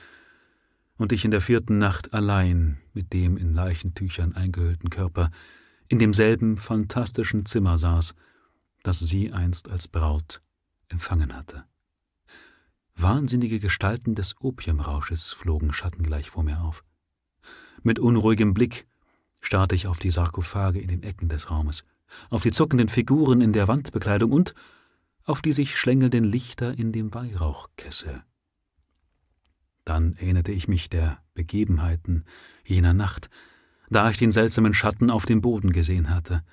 und 0.98 1.12
ich 1.14 1.26
in 1.26 1.32
der 1.32 1.42
vierten 1.42 1.78
Nacht 1.78 2.14
allein 2.14 2.78
mit 2.94 3.14
dem 3.14 3.38
in 3.38 3.54
Leichentüchern 3.54 4.36
eingehüllten 4.36 4.90
Körper 4.90 5.32
in 5.88 5.98
demselben 5.98 6.58
fantastischen 6.58 7.46
Zimmer 7.46 7.78
saß, 7.78 8.14
das 8.84 9.00
sie 9.00 9.32
einst 9.32 9.70
als 9.70 9.88
Braut 9.88 10.42
empfangen 10.88 11.36
hatte. 11.36 11.66
Wahnsinnige 13.02 13.60
Gestalten 13.60 14.14
des 14.14 14.36
Opiumrausches 14.42 15.32
flogen 15.32 15.72
schattengleich 15.72 16.30
vor 16.32 16.44
mir 16.44 16.62
auf. 16.62 16.84
Mit 17.82 17.98
unruhigem 17.98 18.54
Blick 18.54 18.88
starrte 19.40 19.76
ich 19.76 19.88
auf 19.88 20.00
die 20.00 20.12
Sarkophage 20.12 20.80
in 20.80 20.90
den 20.90 21.04
Ecken 21.04 21.30
des 21.30 21.50
Raumes, 21.50 21.86
auf 22.30 22.44
die 22.44 22.52
zuckenden 22.52 22.90
Figuren 22.90 23.40
in 23.40 23.54
der 23.54 23.70
Wandbekleidung 23.70 24.34
und 24.34 24.54
auf 25.24 25.42
die 25.42 25.54
sich 25.54 25.78
schlängelnden 25.78 26.26
Lichter 26.26 26.78
in 26.78 26.92
dem 26.92 27.14
Weihrauchkessel. 27.14 28.24
Dann 29.86 30.18
erinnerte 30.18 30.52
ich 30.52 30.68
mich 30.68 30.90
der 30.90 31.24
Begebenheiten 31.36 32.26
jener 32.66 32.94
Nacht, 32.94 33.30
da 33.90 34.10
ich 34.10 34.18
den 34.18 34.34
seltsamen 34.34 34.74
Schatten 34.74 35.10
auf 35.10 35.26
dem 35.26 35.40
Boden 35.40 35.72
gesehen 35.72 36.10
hatte. 36.10 36.44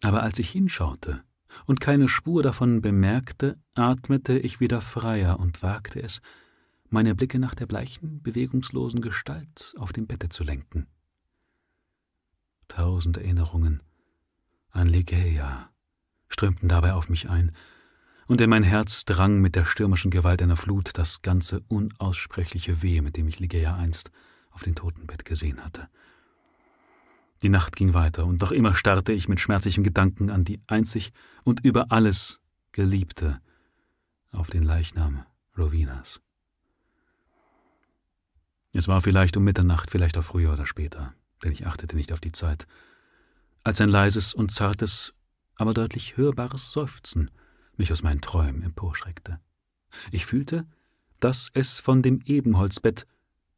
Aber 0.00 0.22
als 0.22 0.38
ich 0.38 0.50
hinschaute, 0.50 1.24
und 1.66 1.80
keine 1.80 2.08
Spur 2.08 2.42
davon 2.42 2.80
bemerkte, 2.80 3.58
atmete 3.74 4.38
ich 4.38 4.60
wieder 4.60 4.80
freier 4.80 5.38
und 5.38 5.62
wagte 5.62 6.02
es, 6.02 6.20
meine 6.88 7.14
Blicke 7.14 7.38
nach 7.38 7.54
der 7.54 7.66
bleichen, 7.66 8.22
bewegungslosen 8.22 9.00
Gestalt 9.00 9.74
auf 9.78 9.92
dem 9.92 10.06
Bette 10.06 10.28
zu 10.28 10.44
lenken. 10.44 10.86
Tausend 12.68 13.16
Erinnerungen 13.16 13.82
an 14.70 14.88
Ligeia 14.88 15.70
strömten 16.28 16.68
dabei 16.68 16.94
auf 16.94 17.08
mich 17.08 17.28
ein, 17.28 17.52
und 18.26 18.40
in 18.40 18.48
mein 18.48 18.62
Herz 18.62 19.04
drang 19.04 19.40
mit 19.40 19.56
der 19.56 19.64
stürmischen 19.64 20.10
Gewalt 20.10 20.40
einer 20.40 20.56
Flut 20.56 20.96
das 20.96 21.20
ganze 21.22 21.60
unaussprechliche 21.68 22.80
Weh, 22.80 23.02
mit 23.02 23.16
dem 23.16 23.28
ich 23.28 23.40
Ligeia 23.40 23.76
einst 23.76 24.10
auf 24.50 24.62
dem 24.62 24.74
Totenbett 24.74 25.24
gesehen 25.24 25.62
hatte. 25.64 25.88
Die 27.42 27.48
Nacht 27.48 27.74
ging 27.74 27.92
weiter, 27.92 28.24
und 28.24 28.40
noch 28.40 28.52
immer 28.52 28.74
starrte 28.74 29.12
ich 29.12 29.28
mit 29.28 29.40
schmerzlichem 29.40 29.82
Gedanken 29.82 30.30
an 30.30 30.44
die 30.44 30.60
einzig 30.68 31.12
und 31.42 31.64
über 31.64 31.90
alles 31.90 32.40
Geliebte, 32.70 33.40
auf 34.30 34.48
den 34.48 34.62
Leichnam 34.62 35.26
Rowinas. 35.58 36.20
Es 38.72 38.88
war 38.88 39.02
vielleicht 39.02 39.36
um 39.36 39.44
Mitternacht, 39.44 39.90
vielleicht 39.90 40.16
auch 40.16 40.24
früher 40.24 40.52
oder 40.52 40.66
später, 40.66 41.14
denn 41.42 41.52
ich 41.52 41.66
achtete 41.66 41.96
nicht 41.96 42.12
auf 42.12 42.20
die 42.20 42.32
Zeit, 42.32 42.66
als 43.64 43.80
ein 43.80 43.88
leises 43.88 44.32
und 44.32 44.50
zartes, 44.50 45.12
aber 45.56 45.74
deutlich 45.74 46.16
hörbares 46.16 46.72
Seufzen 46.72 47.30
mich 47.76 47.92
aus 47.92 48.02
meinen 48.02 48.20
Träumen 48.20 48.62
emporschreckte. 48.62 49.40
Ich 50.10 50.26
fühlte, 50.26 50.66
dass 51.20 51.50
es 51.52 51.80
von 51.80 52.02
dem 52.02 52.20
Ebenholzbett, 52.24 53.06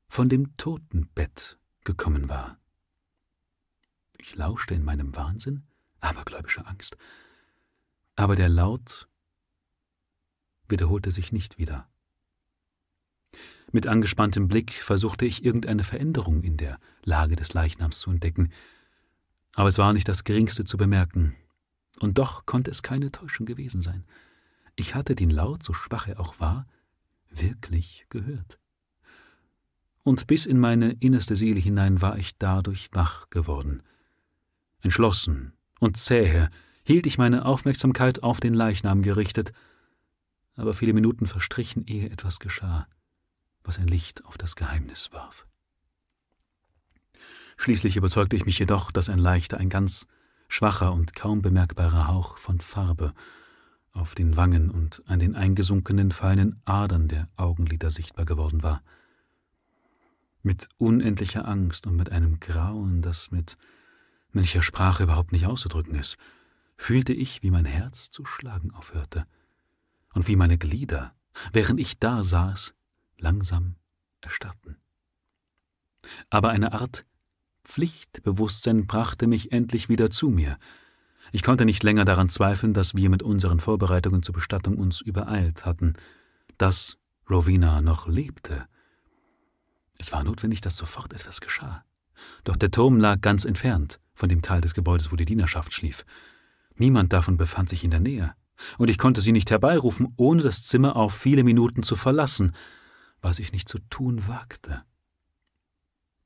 von 0.09 0.29
dem 0.29 0.57
Totenbett 0.57 1.59
gekommen 1.85 2.29
war. 2.29 2.59
Ich 4.27 4.37
lauschte 4.37 4.75
in 4.75 4.83
meinem 4.83 5.15
Wahnsinn, 5.15 5.65
abergläubischer 6.01 6.67
Angst. 6.67 6.97
Aber 8.17 8.37
der 8.37 8.49
Laut 8.49 9.07
wiederholte 10.67 11.11
sich 11.11 11.31
nicht 11.31 11.59
wieder. 11.59 11.87
Mit 13.71 13.87
angespanntem 13.87 14.49
Blick 14.49 14.73
versuchte 14.73 15.27
ich 15.27 15.45
irgendeine 15.45 15.85
Veränderung 15.85 16.43
in 16.43 16.57
der 16.57 16.79
Lage 17.03 17.37
des 17.37 17.53
Leichnams 17.53 17.99
zu 17.99 18.11
entdecken, 18.11 18.51
aber 19.57 19.69
es 19.69 19.77
war 19.77 19.93
nicht 19.93 20.09
das 20.09 20.25
geringste 20.25 20.65
zu 20.65 20.79
bemerken, 20.79 21.37
und 22.01 22.17
doch 22.17 22.47
konnte 22.47 22.71
es 22.71 22.83
keine 22.83 23.13
Täuschung 23.13 23.45
gewesen 23.45 23.83
sein. 23.83 24.07
Ich 24.75 24.95
hatte 24.95 25.15
den 25.15 25.29
Laut, 25.29 25.63
so 25.63 25.75
schwach 25.75 26.09
er 26.09 26.19
auch 26.19 26.41
war, 26.41 26.67
wirklich 27.29 28.07
gehört. 28.09 28.59
Und 30.03 30.27
bis 30.27 30.47
in 30.47 30.59
meine 30.59 30.93
innerste 30.93 31.37
Seele 31.37 31.61
hinein 31.61 32.01
war 32.01 32.17
ich 32.17 32.39
dadurch 32.39 32.89
wach 32.93 33.29
geworden– 33.29 33.83
Entschlossen 34.85 35.55
und 35.81 35.97
zähe 35.97 36.51
hielt 36.85 37.07
ich 37.07 37.17
meine 37.17 37.47
Aufmerksamkeit 37.47 38.23
auf 38.23 38.39
den 38.39 38.53
Leichnam 38.53 39.03
gerichtet, 39.03 39.53
aber 40.57 40.75
viele 40.75 40.93
Minuten 40.93 41.27
verstrichen, 41.27 41.85
ehe 41.87 42.11
etwas 42.11 42.39
geschah, 42.39 42.87
was 43.65 43.79
ein 43.79 43.89
Licht 43.89 44.25
auf 44.27 44.37
das 44.37 44.57
Geheimnis 44.57 45.11
warf. 45.13 45.47
Schließlich 47.57 47.97
überzeugte 47.97 48.37
ich 48.37 48.45
mich 48.45 48.59
jedoch, 48.59 48.93
dass 48.93 49.09
ein 49.09 49.19
leichter, 49.19 49.57
ein 49.57 49.71
ganz 49.71 50.07
schwacher 50.49 50.93
und 50.93 51.15
kaum 51.15 51.41
bemerkbarer 51.41 52.09
Hauch 52.09 52.37
von 52.37 52.61
Farbe 52.61 53.15
auf 53.93 54.15
den 54.15 54.37
Wangen 54.37 54.71
und 54.71 55.03
an 55.07 55.19
den 55.19 55.35
eingesunkenen 55.35 56.11
feinen 56.11 56.61
Adern 56.67 57.09
der 57.09 57.29
Augenlider 57.37 57.91
sichtbar 57.91 58.27
geworden 58.27 58.63
war. 58.63 58.83
Mit 60.43 60.69
unendlicher 60.77 61.49
Angst 61.49 61.87
und 61.87 61.97
mit 61.97 62.13
einem 62.13 62.39
Grauen, 62.39 63.01
das 63.01 63.31
mit 63.31 63.57
welcher 64.35 64.63
Sprache 64.63 65.05
überhaupt 65.05 65.33
nicht 65.33 65.47
auszudrücken 65.47 65.95
ist, 65.95 66.17
fühlte 66.77 67.13
ich, 67.13 67.43
wie 67.43 67.51
mein 67.51 67.65
Herz 67.65 68.11
zu 68.11 68.25
schlagen 68.25 68.73
aufhörte 68.73 69.27
und 70.13 70.29
wie 70.29 70.37
meine 70.37 70.59
Glieder, 70.59 71.15
während 71.53 71.81
ich 71.81 71.99
da 71.99 72.25
saß, 72.25 72.75
langsam 73.19 73.77
erstarrten. 74.21 74.77
Aber 76.31 76.51
eine 76.51 76.73
Art 76.73 77.05
Pflichtbewusstsein 77.65 78.87
brachte 78.87 79.27
mich 79.27 79.53
endlich 79.53 79.89
wieder 79.89 80.11
zu 80.11 80.29
mir. 80.29 80.59
Ich 81.33 81.43
konnte 81.43 81.65
nicht 81.65 81.83
länger 81.83 82.05
daran 82.05 82.29
zweifeln, 82.29 82.75
dass 82.75 82.95
wir 82.95 83.09
mit 83.09 83.23
unseren 83.23 83.59
Vorbereitungen 83.59 84.23
zur 84.23 84.35
Bestattung 84.35 84.77
uns 84.77 85.01
übereilt 85.01 85.65
hatten, 85.65 85.95
dass 86.59 86.99
Rowena 87.29 87.81
noch 87.81 88.07
lebte. 88.07 88.67
Es 89.99 90.13
war 90.13 90.23
notwendig, 90.25 90.61
dass 90.61 90.77
sofort 90.77 91.15
etwas 91.15 91.41
geschah. 91.41 91.85
Doch 92.45 92.57
der 92.57 92.71
Turm 92.71 92.99
lag 92.99 93.21
ganz 93.23 93.45
entfernt, 93.45 93.99
von 94.15 94.29
dem 94.29 94.43
Teil 94.43 94.61
des 94.61 94.75
Gebäudes, 94.75 95.13
wo 95.13 95.17
die 95.17 95.25
Dienerschaft 95.25 95.73
schlief. 95.73 96.05
Niemand 96.77 97.13
davon 97.13 97.37
befand 97.37 97.69
sich 97.69 97.85
in 97.85 97.91
der 97.91 98.01
Nähe, 98.01 98.35
und 98.79 98.89
ich 98.89 98.99
konnte 98.99 99.21
sie 99.21 99.33
nicht 99.33 99.51
herbeirufen, 99.51 100.13
ohne 100.17 100.43
das 100.43 100.65
Zimmer 100.65 100.97
auf 100.97 101.15
viele 101.15 101.45
Minuten 101.45 101.83
zu 101.83 101.97
verlassen, 101.97 102.55
was 103.21 103.39
ich 103.39 103.53
nicht 103.53 103.69
zu 103.69 103.79
tun 103.91 104.29
wagte. 104.29 104.83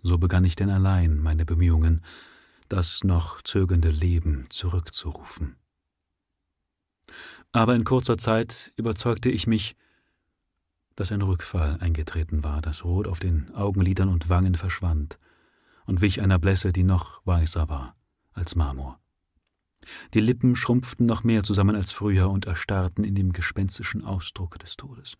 So 0.03 0.18
begann 0.18 0.44
ich 0.44 0.57
denn 0.57 0.70
allein 0.70 1.18
meine 1.18 1.44
Bemühungen, 1.44 2.03
das 2.68 3.03
noch 3.05 3.42
zögernde 3.42 3.90
Leben 3.90 4.46
zurückzurufen. 4.51 5.57
Aber 7.53 7.74
in 7.74 7.85
kurzer 7.85 8.18
Zeit 8.18 8.72
überzeugte 8.77 9.31
ich 9.31 9.46
mich, 9.46 9.74
dass 10.96 11.12
ein 11.12 11.22
Rückfall 11.22 11.79
eingetreten 11.81 12.44
war, 12.44 12.61
das 12.61 12.85
Rot 12.85 13.07
auf 13.07 13.20
den 13.20 13.55
Augenlidern 13.55 14.09
und 14.09 14.29
Wangen 14.29 14.57
verschwand, 14.57 15.18
und 15.88 16.03
wich 16.03 16.20
einer 16.20 16.38
Blässe, 16.38 16.70
die 16.70 16.85
noch 16.85 17.22
weißer 17.24 17.68
war 17.68 17.96
als 18.35 18.55
Marmor. 18.55 19.01
Die 20.12 20.20
Lippen 20.20 20.55
schrumpften 20.55 21.07
noch 21.07 21.24
mehr 21.24 21.42
zusammen 21.42 21.74
als 21.74 21.92
früher 21.92 22.29
und 22.29 22.44
erstarrten 22.44 23.05
in 23.05 23.14
dem 23.14 23.33
gespenstischen 23.33 24.05
Ausdruck 24.05 24.59
des 24.59 24.77
Todes. 24.77 25.16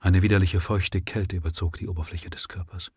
Eine 0.00 0.22
widerliche 0.22 0.58
feuchte 0.58 1.00
Kälte 1.00 1.36
überzog 1.36 1.78
die 1.78 1.86
Oberfläche 1.86 2.28
des 2.28 2.48
Körpers, 2.48 2.90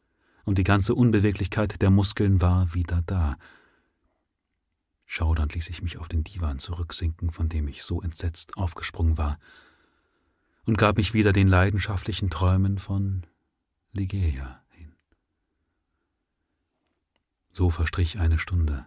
und 0.43 0.57
die 0.57 0.63
ganze 0.63 0.95
Unbeweglichkeit 0.95 1.81
der 1.81 1.91
Muskeln 1.91 2.41
war 2.41 2.73
wieder 2.73 3.03
da. 3.05 3.37
Schaudernd 5.05 5.53
ließ 5.53 5.69
ich 5.69 5.83
mich 5.83 5.97
auf 5.99 6.07
den 6.07 6.23
Divan 6.23 6.57
zurücksinken, 6.57 7.31
von 7.31 7.47
dem 7.47 7.67
ich 7.67 7.83
so 7.83 8.01
entsetzt 8.01 8.57
aufgesprungen 8.57 9.19
war, 9.19 9.37
und 10.65 10.77
gab 10.77 10.97
mich 10.97 11.13
wieder 11.13 11.31
den 11.31 11.47
leidenschaftlichen 11.47 12.31
Träumen 12.31 12.79
von 12.79 13.25
Ligeia. 13.91 14.63
So 17.57 17.71
verstrich 17.71 18.19
eine 18.19 18.37
Stunde, 18.37 18.85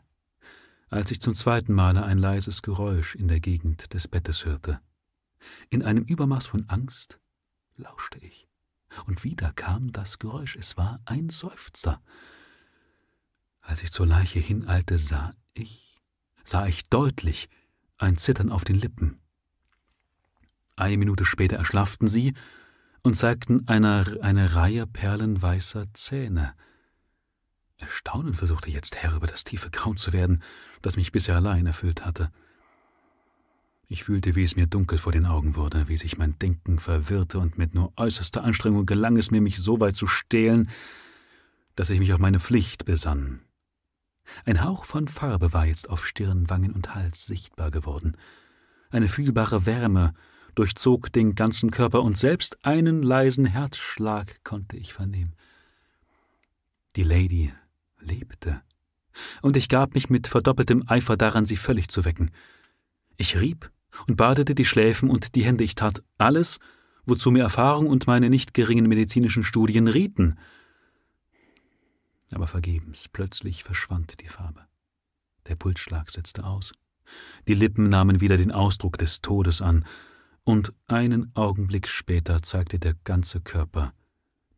als 0.90 1.10
ich 1.10 1.20
zum 1.20 1.34
zweiten 1.34 1.74
Male 1.74 2.04
ein 2.04 2.18
leises 2.18 2.62
Geräusch 2.62 3.16
in 3.16 3.26
der 3.26 3.40
Gegend 3.40 3.94
des 3.94 4.06
Bettes 4.06 4.44
hörte. 4.44 4.80
In 5.70 5.82
einem 5.82 6.04
Übermaß 6.04 6.46
von 6.46 6.68
Angst 6.68 7.18
lauschte 7.74 8.20
ich, 8.20 8.46
und 9.06 9.24
wieder 9.24 9.52
kam 9.54 9.90
das 9.90 10.20
Geräusch, 10.20 10.54
es 10.54 10.76
war 10.76 11.00
ein 11.04 11.30
Seufzer. 11.30 12.00
Als 13.60 13.82
ich 13.82 13.90
zur 13.90 14.06
Leiche 14.06 14.38
hineilte, 14.38 14.98
sah 14.98 15.34
ich, 15.52 15.96
sah 16.44 16.68
ich 16.68 16.84
deutlich 16.84 17.48
ein 17.98 18.16
Zittern 18.16 18.52
auf 18.52 18.62
den 18.62 18.76
Lippen. 18.76 19.18
Eine 20.76 20.96
Minute 20.96 21.24
später 21.24 21.56
erschlafften 21.56 22.06
sie 22.06 22.34
und 23.02 23.16
zeigten 23.16 23.66
eine, 23.66 24.18
eine 24.22 24.54
Reihe 24.54 24.86
perlenweißer 24.86 25.92
Zähne. 25.92 26.54
Erstaunen 27.80 28.34
versuchte 28.34 28.70
jetzt 28.70 28.96
Herr 28.96 29.14
über 29.14 29.26
das 29.26 29.44
tiefe 29.44 29.70
Grauen 29.70 29.96
zu 29.96 30.12
werden, 30.12 30.42
das 30.82 30.96
mich 30.96 31.12
bisher 31.12 31.36
allein 31.36 31.66
erfüllt 31.66 32.04
hatte. 32.04 32.30
Ich 33.88 34.04
fühlte, 34.04 34.36
wie 34.36 34.44
es 34.44 34.54
mir 34.54 34.66
dunkel 34.66 34.98
vor 34.98 35.10
den 35.10 35.26
Augen 35.26 35.56
wurde, 35.56 35.88
wie 35.88 35.96
sich 35.96 36.16
mein 36.16 36.38
Denken 36.38 36.78
verwirrte, 36.78 37.40
und 37.40 37.58
mit 37.58 37.74
nur 37.74 37.92
äußerster 37.96 38.44
Anstrengung 38.44 38.86
gelang 38.86 39.16
es 39.16 39.32
mir, 39.32 39.40
mich 39.40 39.58
so 39.58 39.80
weit 39.80 39.96
zu 39.96 40.06
stehlen, 40.06 40.70
dass 41.74 41.90
ich 41.90 41.98
mich 41.98 42.12
auf 42.12 42.20
meine 42.20 42.38
Pflicht 42.38 42.84
besann. 42.84 43.40
Ein 44.44 44.62
Hauch 44.62 44.84
von 44.84 45.08
Farbe 45.08 45.52
war 45.52 45.66
jetzt 45.66 45.90
auf 45.90 46.06
Stirn, 46.06 46.48
Wangen 46.48 46.72
und 46.72 46.94
Hals 46.94 47.26
sichtbar 47.26 47.72
geworden. 47.72 48.16
Eine 48.90 49.08
fühlbare 49.08 49.66
Wärme 49.66 50.14
durchzog 50.54 51.12
den 51.12 51.34
ganzen 51.34 51.72
Körper, 51.72 52.02
und 52.02 52.16
selbst 52.16 52.64
einen 52.64 53.02
leisen 53.02 53.44
Herzschlag 53.44 54.44
konnte 54.44 54.76
ich 54.76 54.92
vernehmen. 54.92 55.34
Die 56.94 57.02
Lady 57.02 57.52
lebte, 58.00 58.62
und 59.42 59.56
ich 59.56 59.68
gab 59.68 59.94
mich 59.94 60.10
mit 60.10 60.26
verdoppeltem 60.26 60.84
Eifer 60.86 61.16
daran, 61.16 61.46
sie 61.46 61.56
völlig 61.56 61.88
zu 61.88 62.04
wecken. 62.04 62.30
Ich 63.16 63.40
rieb 63.40 63.70
und 64.06 64.16
badete 64.16 64.54
die 64.54 64.64
Schläfen 64.64 65.10
und 65.10 65.34
die 65.34 65.44
Hände, 65.44 65.64
ich 65.64 65.74
tat 65.74 66.02
alles, 66.18 66.58
wozu 67.04 67.30
mir 67.30 67.42
Erfahrung 67.42 67.86
und 67.86 68.06
meine 68.06 68.30
nicht 68.30 68.54
geringen 68.54 68.86
medizinischen 68.86 69.44
Studien 69.44 69.88
rieten. 69.88 70.38
Aber 72.30 72.46
vergebens, 72.46 73.08
plötzlich 73.08 73.64
verschwand 73.64 74.20
die 74.20 74.28
Farbe. 74.28 74.66
Der 75.48 75.56
Pulsschlag 75.56 76.10
setzte 76.10 76.44
aus. 76.44 76.72
Die 77.48 77.54
Lippen 77.54 77.88
nahmen 77.88 78.20
wieder 78.20 78.36
den 78.36 78.52
Ausdruck 78.52 78.98
des 78.98 79.20
Todes 79.20 79.60
an, 79.60 79.84
und 80.42 80.72
einen 80.86 81.30
Augenblick 81.36 81.86
später 81.86 82.42
zeigte 82.42 82.78
der 82.78 82.94
ganze 83.04 83.40
Körper 83.40 83.92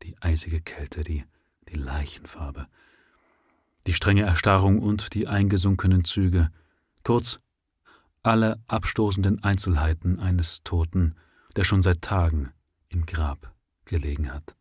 die 0.03 0.17
eisige 0.21 0.61
Kälte, 0.61 1.03
die, 1.03 1.25
die 1.69 1.75
Leichenfarbe, 1.75 2.67
die 3.87 3.93
strenge 3.93 4.23
Erstarrung 4.23 4.79
und 4.79 5.15
die 5.15 5.27
eingesunkenen 5.27 6.05
Züge, 6.05 6.51
kurz 7.03 7.41
alle 8.23 8.61
abstoßenden 8.69 9.43
Einzelheiten 9.43 10.21
eines 10.21 10.63
Toten, 10.63 11.17
der 11.57 11.65
schon 11.65 11.83
seit 11.83 12.03
Tagen 12.03 12.51
im 12.89 13.07
Grab 13.07 13.53
gelegen 13.85 14.33
hat. 14.33 14.55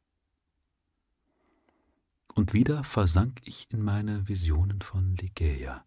Und 2.33 2.53
wieder 2.53 2.83
versank 2.83 3.39
ich 3.43 3.67
in 3.69 3.83
meine 3.83 4.27
Visionen 4.27 4.81
von 4.81 5.15
Ligeia. 5.17 5.85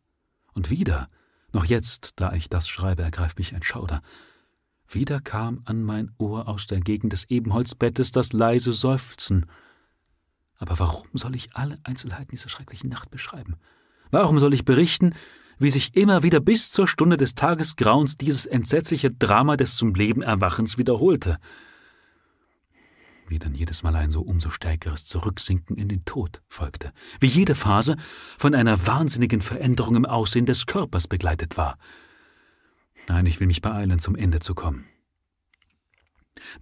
Und 0.52 0.70
wieder, 0.70 1.08
noch 1.52 1.64
jetzt, 1.64 2.20
da 2.20 2.32
ich 2.34 2.48
das 2.48 2.68
schreibe, 2.68 3.02
ergreift 3.02 3.38
mich 3.38 3.54
ein 3.54 3.62
Schauder, 3.62 4.02
wieder 4.88 5.20
kam 5.20 5.62
an 5.64 5.82
mein 5.82 6.12
Ohr 6.18 6.46
aus 6.46 6.66
der 6.66 6.80
Gegend 6.80 7.12
des 7.12 7.24
Ebenholzbettes 7.30 8.12
das 8.12 8.32
leise 8.32 8.72
Seufzen. 8.72 9.46
Aber 10.56 10.78
warum 10.78 11.08
soll 11.12 11.34
ich 11.34 11.54
alle 11.54 11.78
Einzelheiten 11.84 12.30
dieser 12.30 12.48
schrecklichen 12.48 12.90
Nacht 12.90 13.10
beschreiben? 13.10 13.56
Warum 14.10 14.38
soll 14.38 14.54
ich 14.54 14.64
berichten, 14.64 15.14
wie 15.58 15.70
sich 15.70 15.96
immer 15.96 16.22
wieder 16.22 16.40
bis 16.40 16.70
zur 16.70 16.86
Stunde 16.86 17.16
des 17.16 17.34
Tagesgrauens 17.34 18.16
dieses 18.16 18.46
entsetzliche 18.46 19.10
Drama 19.10 19.56
des 19.56 19.76
zum 19.76 19.94
Leben 19.94 20.22
Erwachens 20.22 20.78
wiederholte? 20.78 21.38
Wie 23.26 23.38
dann 23.38 23.54
jedes 23.54 23.82
Mal 23.82 23.96
ein 23.96 24.10
so 24.10 24.20
umso 24.20 24.50
stärkeres 24.50 25.06
Zurücksinken 25.06 25.76
in 25.76 25.88
den 25.88 26.04
Tod 26.04 26.42
folgte, 26.48 26.92
wie 27.20 27.26
jede 27.26 27.54
Phase 27.54 27.96
von 28.38 28.54
einer 28.54 28.86
wahnsinnigen 28.86 29.40
Veränderung 29.40 29.96
im 29.96 30.04
Aussehen 30.04 30.46
des 30.46 30.66
Körpers 30.66 31.08
begleitet 31.08 31.56
war. 31.56 31.78
Nein, 33.08 33.26
ich 33.26 33.40
will 33.40 33.46
mich 33.46 33.62
beeilen, 33.62 33.98
zum 33.98 34.14
Ende 34.14 34.40
zu 34.40 34.54
kommen. 34.54 34.86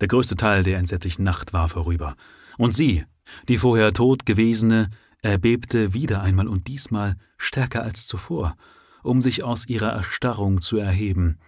Der 0.01 0.09
größte 0.09 0.37
Teil 0.37 0.63
der 0.63 0.79
entsetzlichen 0.79 1.25
Nacht 1.25 1.53
war 1.53 1.69
vorüber, 1.69 2.17
und 2.59 2.73
sie, 2.73 3.05
die 3.49 3.59
vorher 3.59 3.93
tot 3.93 4.27
gewesene, 4.27 4.91
erbebte 5.23 5.95
wieder 5.95 6.23
einmal 6.23 6.49
und 6.49 6.67
diesmal 6.69 7.17
stärker 7.37 7.83
als 7.83 8.07
zuvor, 8.07 8.57
um 9.03 9.23
sich 9.23 9.45
aus 9.45 9.67
ihrer 9.69 9.91
Erstarrung 9.91 10.61
zu 10.61 10.77
erheben. 10.77 11.39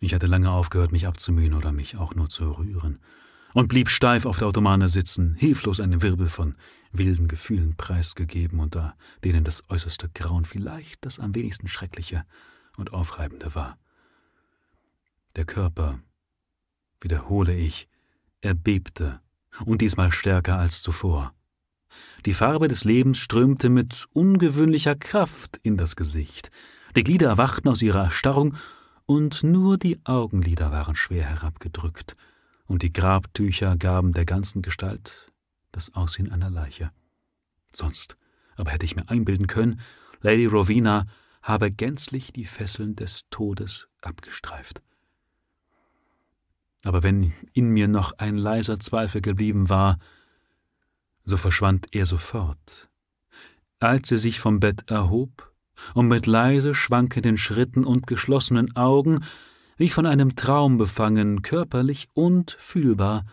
Ich 0.00 0.14
hatte 0.14 0.26
lange 0.26 0.50
aufgehört, 0.50 0.92
mich 0.92 1.06
abzumühen 1.06 1.54
oder 1.54 1.72
mich 1.72 1.96
auch 1.96 2.14
nur 2.14 2.28
zu 2.28 2.50
rühren, 2.52 3.00
und 3.54 3.68
blieb 3.68 3.88
steif 3.88 4.26
auf 4.26 4.38
der 4.38 4.48
Ottomane 4.48 4.88
sitzen, 4.88 5.34
hilflos 5.36 5.78
einem 5.78 6.02
Wirbel 6.02 6.28
von 6.28 6.56
wilden 6.92 7.28
Gefühlen 7.28 7.76
preisgegeben, 7.76 8.58
unter 8.58 8.96
denen 9.22 9.44
das 9.44 9.62
äußerste 9.70 10.10
Grauen 10.12 10.44
vielleicht 10.44 11.04
das 11.04 11.20
am 11.20 11.34
wenigsten 11.34 11.68
schreckliche 11.68 12.24
und 12.76 12.92
aufreibende 12.92 13.54
war. 13.54 13.78
Der 15.36 15.44
Körper, 15.44 16.00
wiederhole 17.00 17.54
ich, 17.54 17.88
erbebte, 18.40 19.20
und 19.64 19.80
diesmal 19.82 20.12
stärker 20.12 20.58
als 20.58 20.82
zuvor. 20.82 21.32
Die 22.26 22.32
Farbe 22.32 22.68
des 22.68 22.84
Lebens 22.84 23.18
strömte 23.18 23.68
mit 23.68 24.06
ungewöhnlicher 24.12 24.94
Kraft 24.94 25.58
in 25.62 25.76
das 25.76 25.96
Gesicht, 25.96 26.50
die 26.96 27.04
Glieder 27.04 27.28
erwachten 27.28 27.68
aus 27.68 27.82
ihrer 27.82 28.04
Erstarrung, 28.04 28.56
und 29.06 29.42
nur 29.42 29.76
die 29.76 30.00
Augenlider 30.04 30.72
waren 30.72 30.96
schwer 30.96 31.24
herabgedrückt, 31.24 32.16
und 32.66 32.82
die 32.82 32.92
Grabtücher 32.92 33.76
gaben 33.76 34.12
der 34.12 34.24
ganzen 34.24 34.62
Gestalt 34.62 35.30
das 35.72 35.94
Aussehen 35.94 36.30
einer 36.30 36.50
Leiche. 36.50 36.90
Sonst 37.72 38.16
aber 38.56 38.70
hätte 38.70 38.84
ich 38.84 38.96
mir 38.96 39.08
einbilden 39.08 39.46
können, 39.46 39.80
Lady 40.20 40.46
Rowena 40.46 41.06
habe 41.42 41.70
gänzlich 41.70 42.32
die 42.32 42.46
Fesseln 42.46 42.96
des 42.96 43.28
Todes 43.30 43.88
abgestreift. 44.00 44.80
Aber 46.84 47.02
wenn 47.02 47.32
in 47.52 47.70
mir 47.70 47.88
noch 47.88 48.18
ein 48.18 48.36
leiser 48.36 48.78
Zweifel 48.78 49.20
geblieben 49.20 49.68
war, 49.68 49.98
so 51.24 51.36
verschwand 51.36 51.88
er 51.92 52.06
sofort. 52.06 52.90
Als 53.80 54.08
sie 54.08 54.18
sich 54.18 54.38
vom 54.38 54.60
Bett 54.60 54.90
erhob 54.90 55.52
und 55.94 56.08
mit 56.08 56.26
leise 56.26 56.74
schwankenden 56.74 57.38
Schritten 57.38 57.84
und 57.84 58.06
geschlossenen 58.06 58.76
Augen, 58.76 59.24
wie 59.76 59.88
von 59.88 60.06
einem 60.06 60.36
Traum 60.36 60.76
befangen, 60.78 61.42
körperlich 61.42 62.08
und 62.14 62.52
fühlbar, 62.52 63.24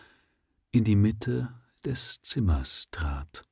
in 0.70 0.84
die 0.84 0.96
Mitte 0.96 1.52
des 1.84 2.22
Zimmers 2.22 2.88
trat. 2.90 3.44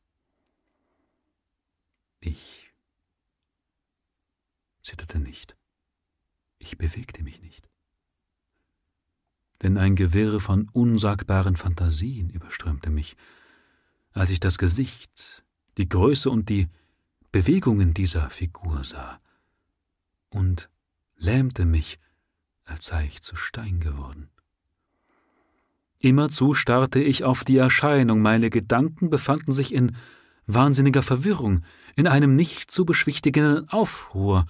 Ich 2.21 2.73
zitterte 4.83 5.21
nicht. 5.21 5.57
Ich 6.59 6.79
bewegte 6.79 7.23
mich 7.23 7.41
nicht. 7.43 7.70
Denn 9.63 9.77
ein 9.77 9.95
Gewirr 9.95 10.41
von 10.41 10.69
unsagbaren 10.73 11.57
Fantasien 11.57 12.31
überströmte 12.31 12.91
mich, 12.91 13.17
als 14.13 14.31
ich 14.31 14.41
das 14.41 14.59
Gesicht, 14.59 15.45
die 15.77 15.89
Größe 15.89 16.31
und 16.31 16.49
die 16.49 16.69
Bewegungen 17.33 17.95
dieser 17.95 18.31
Figur 18.31 18.85
sah, 18.85 19.21
und 20.31 20.71
lähmte 21.17 21.65
mich, 21.65 21.99
als 22.65 22.87
sei 22.87 23.07
ich 23.07 23.21
zu 23.21 23.37
Stein 23.37 23.81
geworden. 23.81 24.31
Immerzu 25.99 26.55
starrte 26.55 27.01
ich 27.01 27.25
auf 27.25 27.45
die 27.45 27.59
Erscheinung, 27.59 28.23
meine 28.23 28.49
Gedanken 28.49 29.11
befanden 29.11 29.53
sich 29.53 29.75
in 29.75 29.95
wahnsinniger 30.47 31.03
Verwirrung, 31.03 31.63
in 31.95 32.07
einem 32.07 32.35
nicht 32.35 32.71
zu 32.71 32.87
beschwichtigenden 32.87 33.69
Aufruhr, 33.69 34.47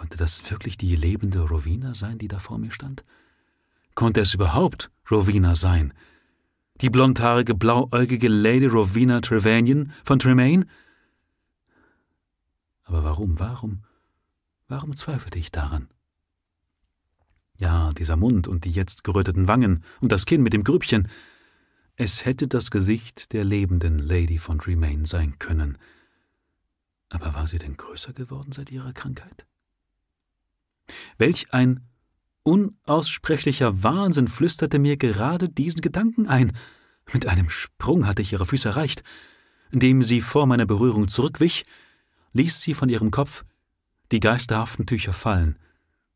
Konnte 0.00 0.16
das 0.16 0.50
wirklich 0.50 0.78
die 0.78 0.96
lebende 0.96 1.40
Rowena 1.40 1.94
sein, 1.94 2.16
die 2.16 2.26
da 2.26 2.38
vor 2.38 2.56
mir 2.56 2.70
stand? 2.72 3.04
Konnte 3.94 4.22
es 4.22 4.32
überhaupt 4.32 4.90
Rowena 5.10 5.54
sein? 5.54 5.92
Die 6.80 6.88
blondhaarige, 6.88 7.54
blauäugige 7.54 8.28
Lady 8.28 8.64
Rowena 8.64 9.20
Trevanion 9.20 9.92
von 10.02 10.18
Tremaine? 10.18 10.64
Aber 12.84 13.04
warum, 13.04 13.38
warum, 13.38 13.82
warum 14.68 14.96
zweifelte 14.96 15.38
ich 15.38 15.52
daran? 15.52 15.88
Ja, 17.58 17.92
dieser 17.92 18.16
Mund 18.16 18.48
und 18.48 18.64
die 18.64 18.72
jetzt 18.72 19.04
geröteten 19.04 19.48
Wangen 19.48 19.84
und 20.00 20.12
das 20.12 20.24
Kinn 20.24 20.42
mit 20.42 20.54
dem 20.54 20.64
Grübchen. 20.64 21.08
Es 21.96 22.24
hätte 22.24 22.48
das 22.48 22.70
Gesicht 22.70 23.34
der 23.34 23.44
lebenden 23.44 23.98
Lady 23.98 24.38
von 24.38 24.60
Tremaine 24.60 25.04
sein 25.04 25.38
können. 25.38 25.76
Aber 27.10 27.34
war 27.34 27.46
sie 27.46 27.58
denn 27.58 27.76
größer 27.76 28.14
geworden 28.14 28.52
seit 28.52 28.72
ihrer 28.72 28.94
Krankheit? 28.94 29.44
Welch 31.18 31.52
ein 31.52 31.80
unaussprechlicher 32.42 33.82
Wahnsinn 33.82 34.28
flüsterte 34.28 34.78
mir 34.78 34.96
gerade 34.96 35.48
diesen 35.48 35.80
Gedanken 35.80 36.26
ein. 36.26 36.52
Mit 37.12 37.26
einem 37.26 37.50
Sprung 37.50 38.06
hatte 38.06 38.22
ich 38.22 38.32
ihre 38.32 38.46
Füße 38.46 38.68
erreicht. 38.68 39.02
Indem 39.70 40.02
sie 40.02 40.20
vor 40.20 40.46
meiner 40.46 40.66
Berührung 40.66 41.08
zurückwich, 41.08 41.64
ließ 42.32 42.60
sie 42.60 42.74
von 42.74 42.88
ihrem 42.88 43.10
Kopf 43.10 43.44
die 44.12 44.20
geisterhaften 44.20 44.86
Tücher 44.86 45.12
fallen, 45.12 45.56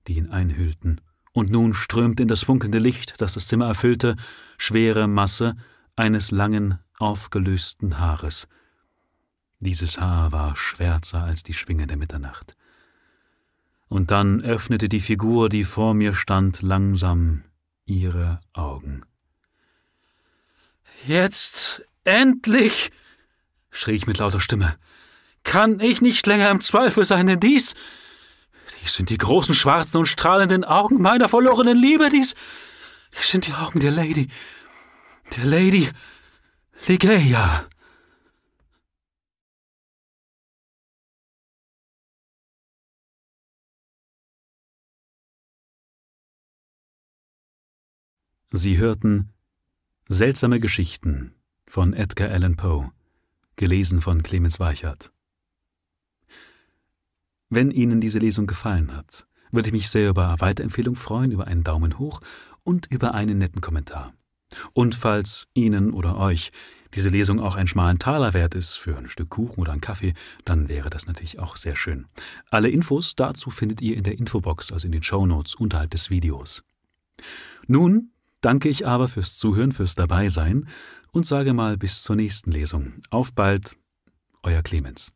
die 0.09 0.15
ihn 0.15 0.31
einhüllten, 0.31 1.01
und 1.33 1.51
nun 1.51 1.75
strömte 1.75 2.23
in 2.23 2.29
das 2.29 2.45
funkelnde 2.45 2.79
Licht, 2.79 3.21
das 3.21 3.35
das 3.35 3.49
Zimmer 3.49 3.67
erfüllte, 3.67 4.17
schwere 4.59 5.07
Masse 5.07 5.57
eines 5.97 6.31
langen, 6.31 6.79
aufgelösten 6.99 7.99
Haares. 7.99 8.49
Dieses 9.61 10.01
Haar 10.01 10.33
war 10.33 10.57
schwärzer 10.57 11.23
als 11.23 11.43
die 11.43 11.55
Schwinge 11.55 11.87
der 11.87 11.97
Mitternacht. 11.97 12.57
Und 13.89 14.11
dann 14.11 14.41
öffnete 14.43 14.89
die 14.89 15.01
Figur, 15.01 15.49
die 15.49 15.65
vor 15.65 15.95
mir 15.95 16.15
stand, 16.15 16.63
langsam 16.63 17.45
ihre 17.85 18.41
Augen. 18.53 19.03
Jetzt 21.07 21.83
endlich, 22.05 22.91
schrie 23.71 23.93
ich 23.93 24.07
mit 24.07 24.19
lauter 24.19 24.41
Stimme, 24.41 24.77
kann 25.43 25.81
ich 25.81 26.01
nicht 26.01 26.27
länger 26.27 26.51
im 26.51 26.61
Zweifel 26.61 27.05
sein, 27.05 27.27
denn 27.27 27.41
dies, 27.41 27.75
dies 28.83 28.95
sind 28.95 29.11
die 29.11 29.19
großen 29.19 29.55
schwarzen 29.55 29.99
und 29.99 30.07
strahlenden 30.07 30.65
Augen 30.65 31.03
meiner 31.03 31.29
verlorenen 31.29 31.77
Liebe, 31.77 32.09
dies, 32.09 32.35
dies 33.17 33.31
sind 33.31 33.47
die 33.47 33.53
Augen 33.53 33.81
der 33.81 33.91
Lady, 33.91 34.29
der 35.37 35.45
Lady 35.45 35.91
Ligeia. 36.87 37.67
Sie 48.57 48.79
hörten 48.79 49.33
Seltsame 50.09 50.61
Geschichten 50.61 51.35
von 51.67 51.93
Edgar 51.93 52.31
Allan 52.31 52.55
Poe, 52.55 52.93
gelesen 53.57 54.01
von 54.01 54.23
Clemens 54.23 54.61
Weichert. 54.61 55.11
Wenn 57.51 57.73
Ihnen 57.73 58.01
diese 58.01 58.21
Lesung 58.21 58.47
gefallen 58.47 58.97
hat, 58.97 59.27
würde 59.51 59.71
ich 59.71 59.73
mich 59.73 59.89
sehr 59.89 60.09
über 60.09 60.37
Weiterempfehlung 60.39 60.95
freuen, 60.95 61.33
über 61.33 61.49
einen 61.49 61.65
Daumen 61.65 61.99
hoch 61.99 62.21
und 62.63 62.87
über 62.93 63.13
einen 63.13 63.39
netten 63.39 63.61
Kommentar. 63.61 64.15
Und 64.73 64.95
falls 64.95 65.49
Ihnen 65.55 65.93
oder 65.93 66.17
euch 66.17 66.53
diese 66.95 67.09
Lesung 67.09 67.41
auch 67.41 67.57
einen 67.57 67.67
schmalen 67.67 67.99
Taler 67.99 68.35
wert 68.35 68.55
ist 68.55 68.75
für 68.75 68.97
ein 68.97 69.09
Stück 69.09 69.31
Kuchen 69.31 69.63
oder 69.63 69.73
einen 69.73 69.81
Kaffee, 69.81 70.15
dann 70.45 70.69
wäre 70.69 70.91
das 70.91 71.09
natürlich 71.09 71.41
auch 71.41 71.57
sehr 71.57 71.75
schön. 71.75 72.07
Alle 72.53 72.69
Infos 72.69 73.17
dazu 73.17 73.51
findet 73.51 73.83
ihr 73.83 73.97
in 73.97 74.05
der 74.05 74.17
Infobox, 74.17 74.71
also 74.71 74.87
in 74.87 74.93
den 74.93 75.03
Show 75.03 75.27
Notes 75.27 75.57
unterhalb 75.57 75.91
des 75.91 76.09
Videos. 76.09 76.63
Nun 77.67 78.13
danke 78.45 78.69
ich 78.69 78.87
aber 78.87 79.09
fürs 79.09 79.37
Zuhören, 79.37 79.73
fürs 79.73 79.95
Dabeisein 79.95 80.69
und 81.13 81.27
sage 81.27 81.55
mal 81.55 81.77
bis 81.77 82.03
zur 82.03 82.17
nächsten 82.17 82.51
Lesung. 82.51 82.95
Auf 83.11 83.33
bald, 83.33 83.77
euer 84.43 84.63
Clemens. 84.63 85.13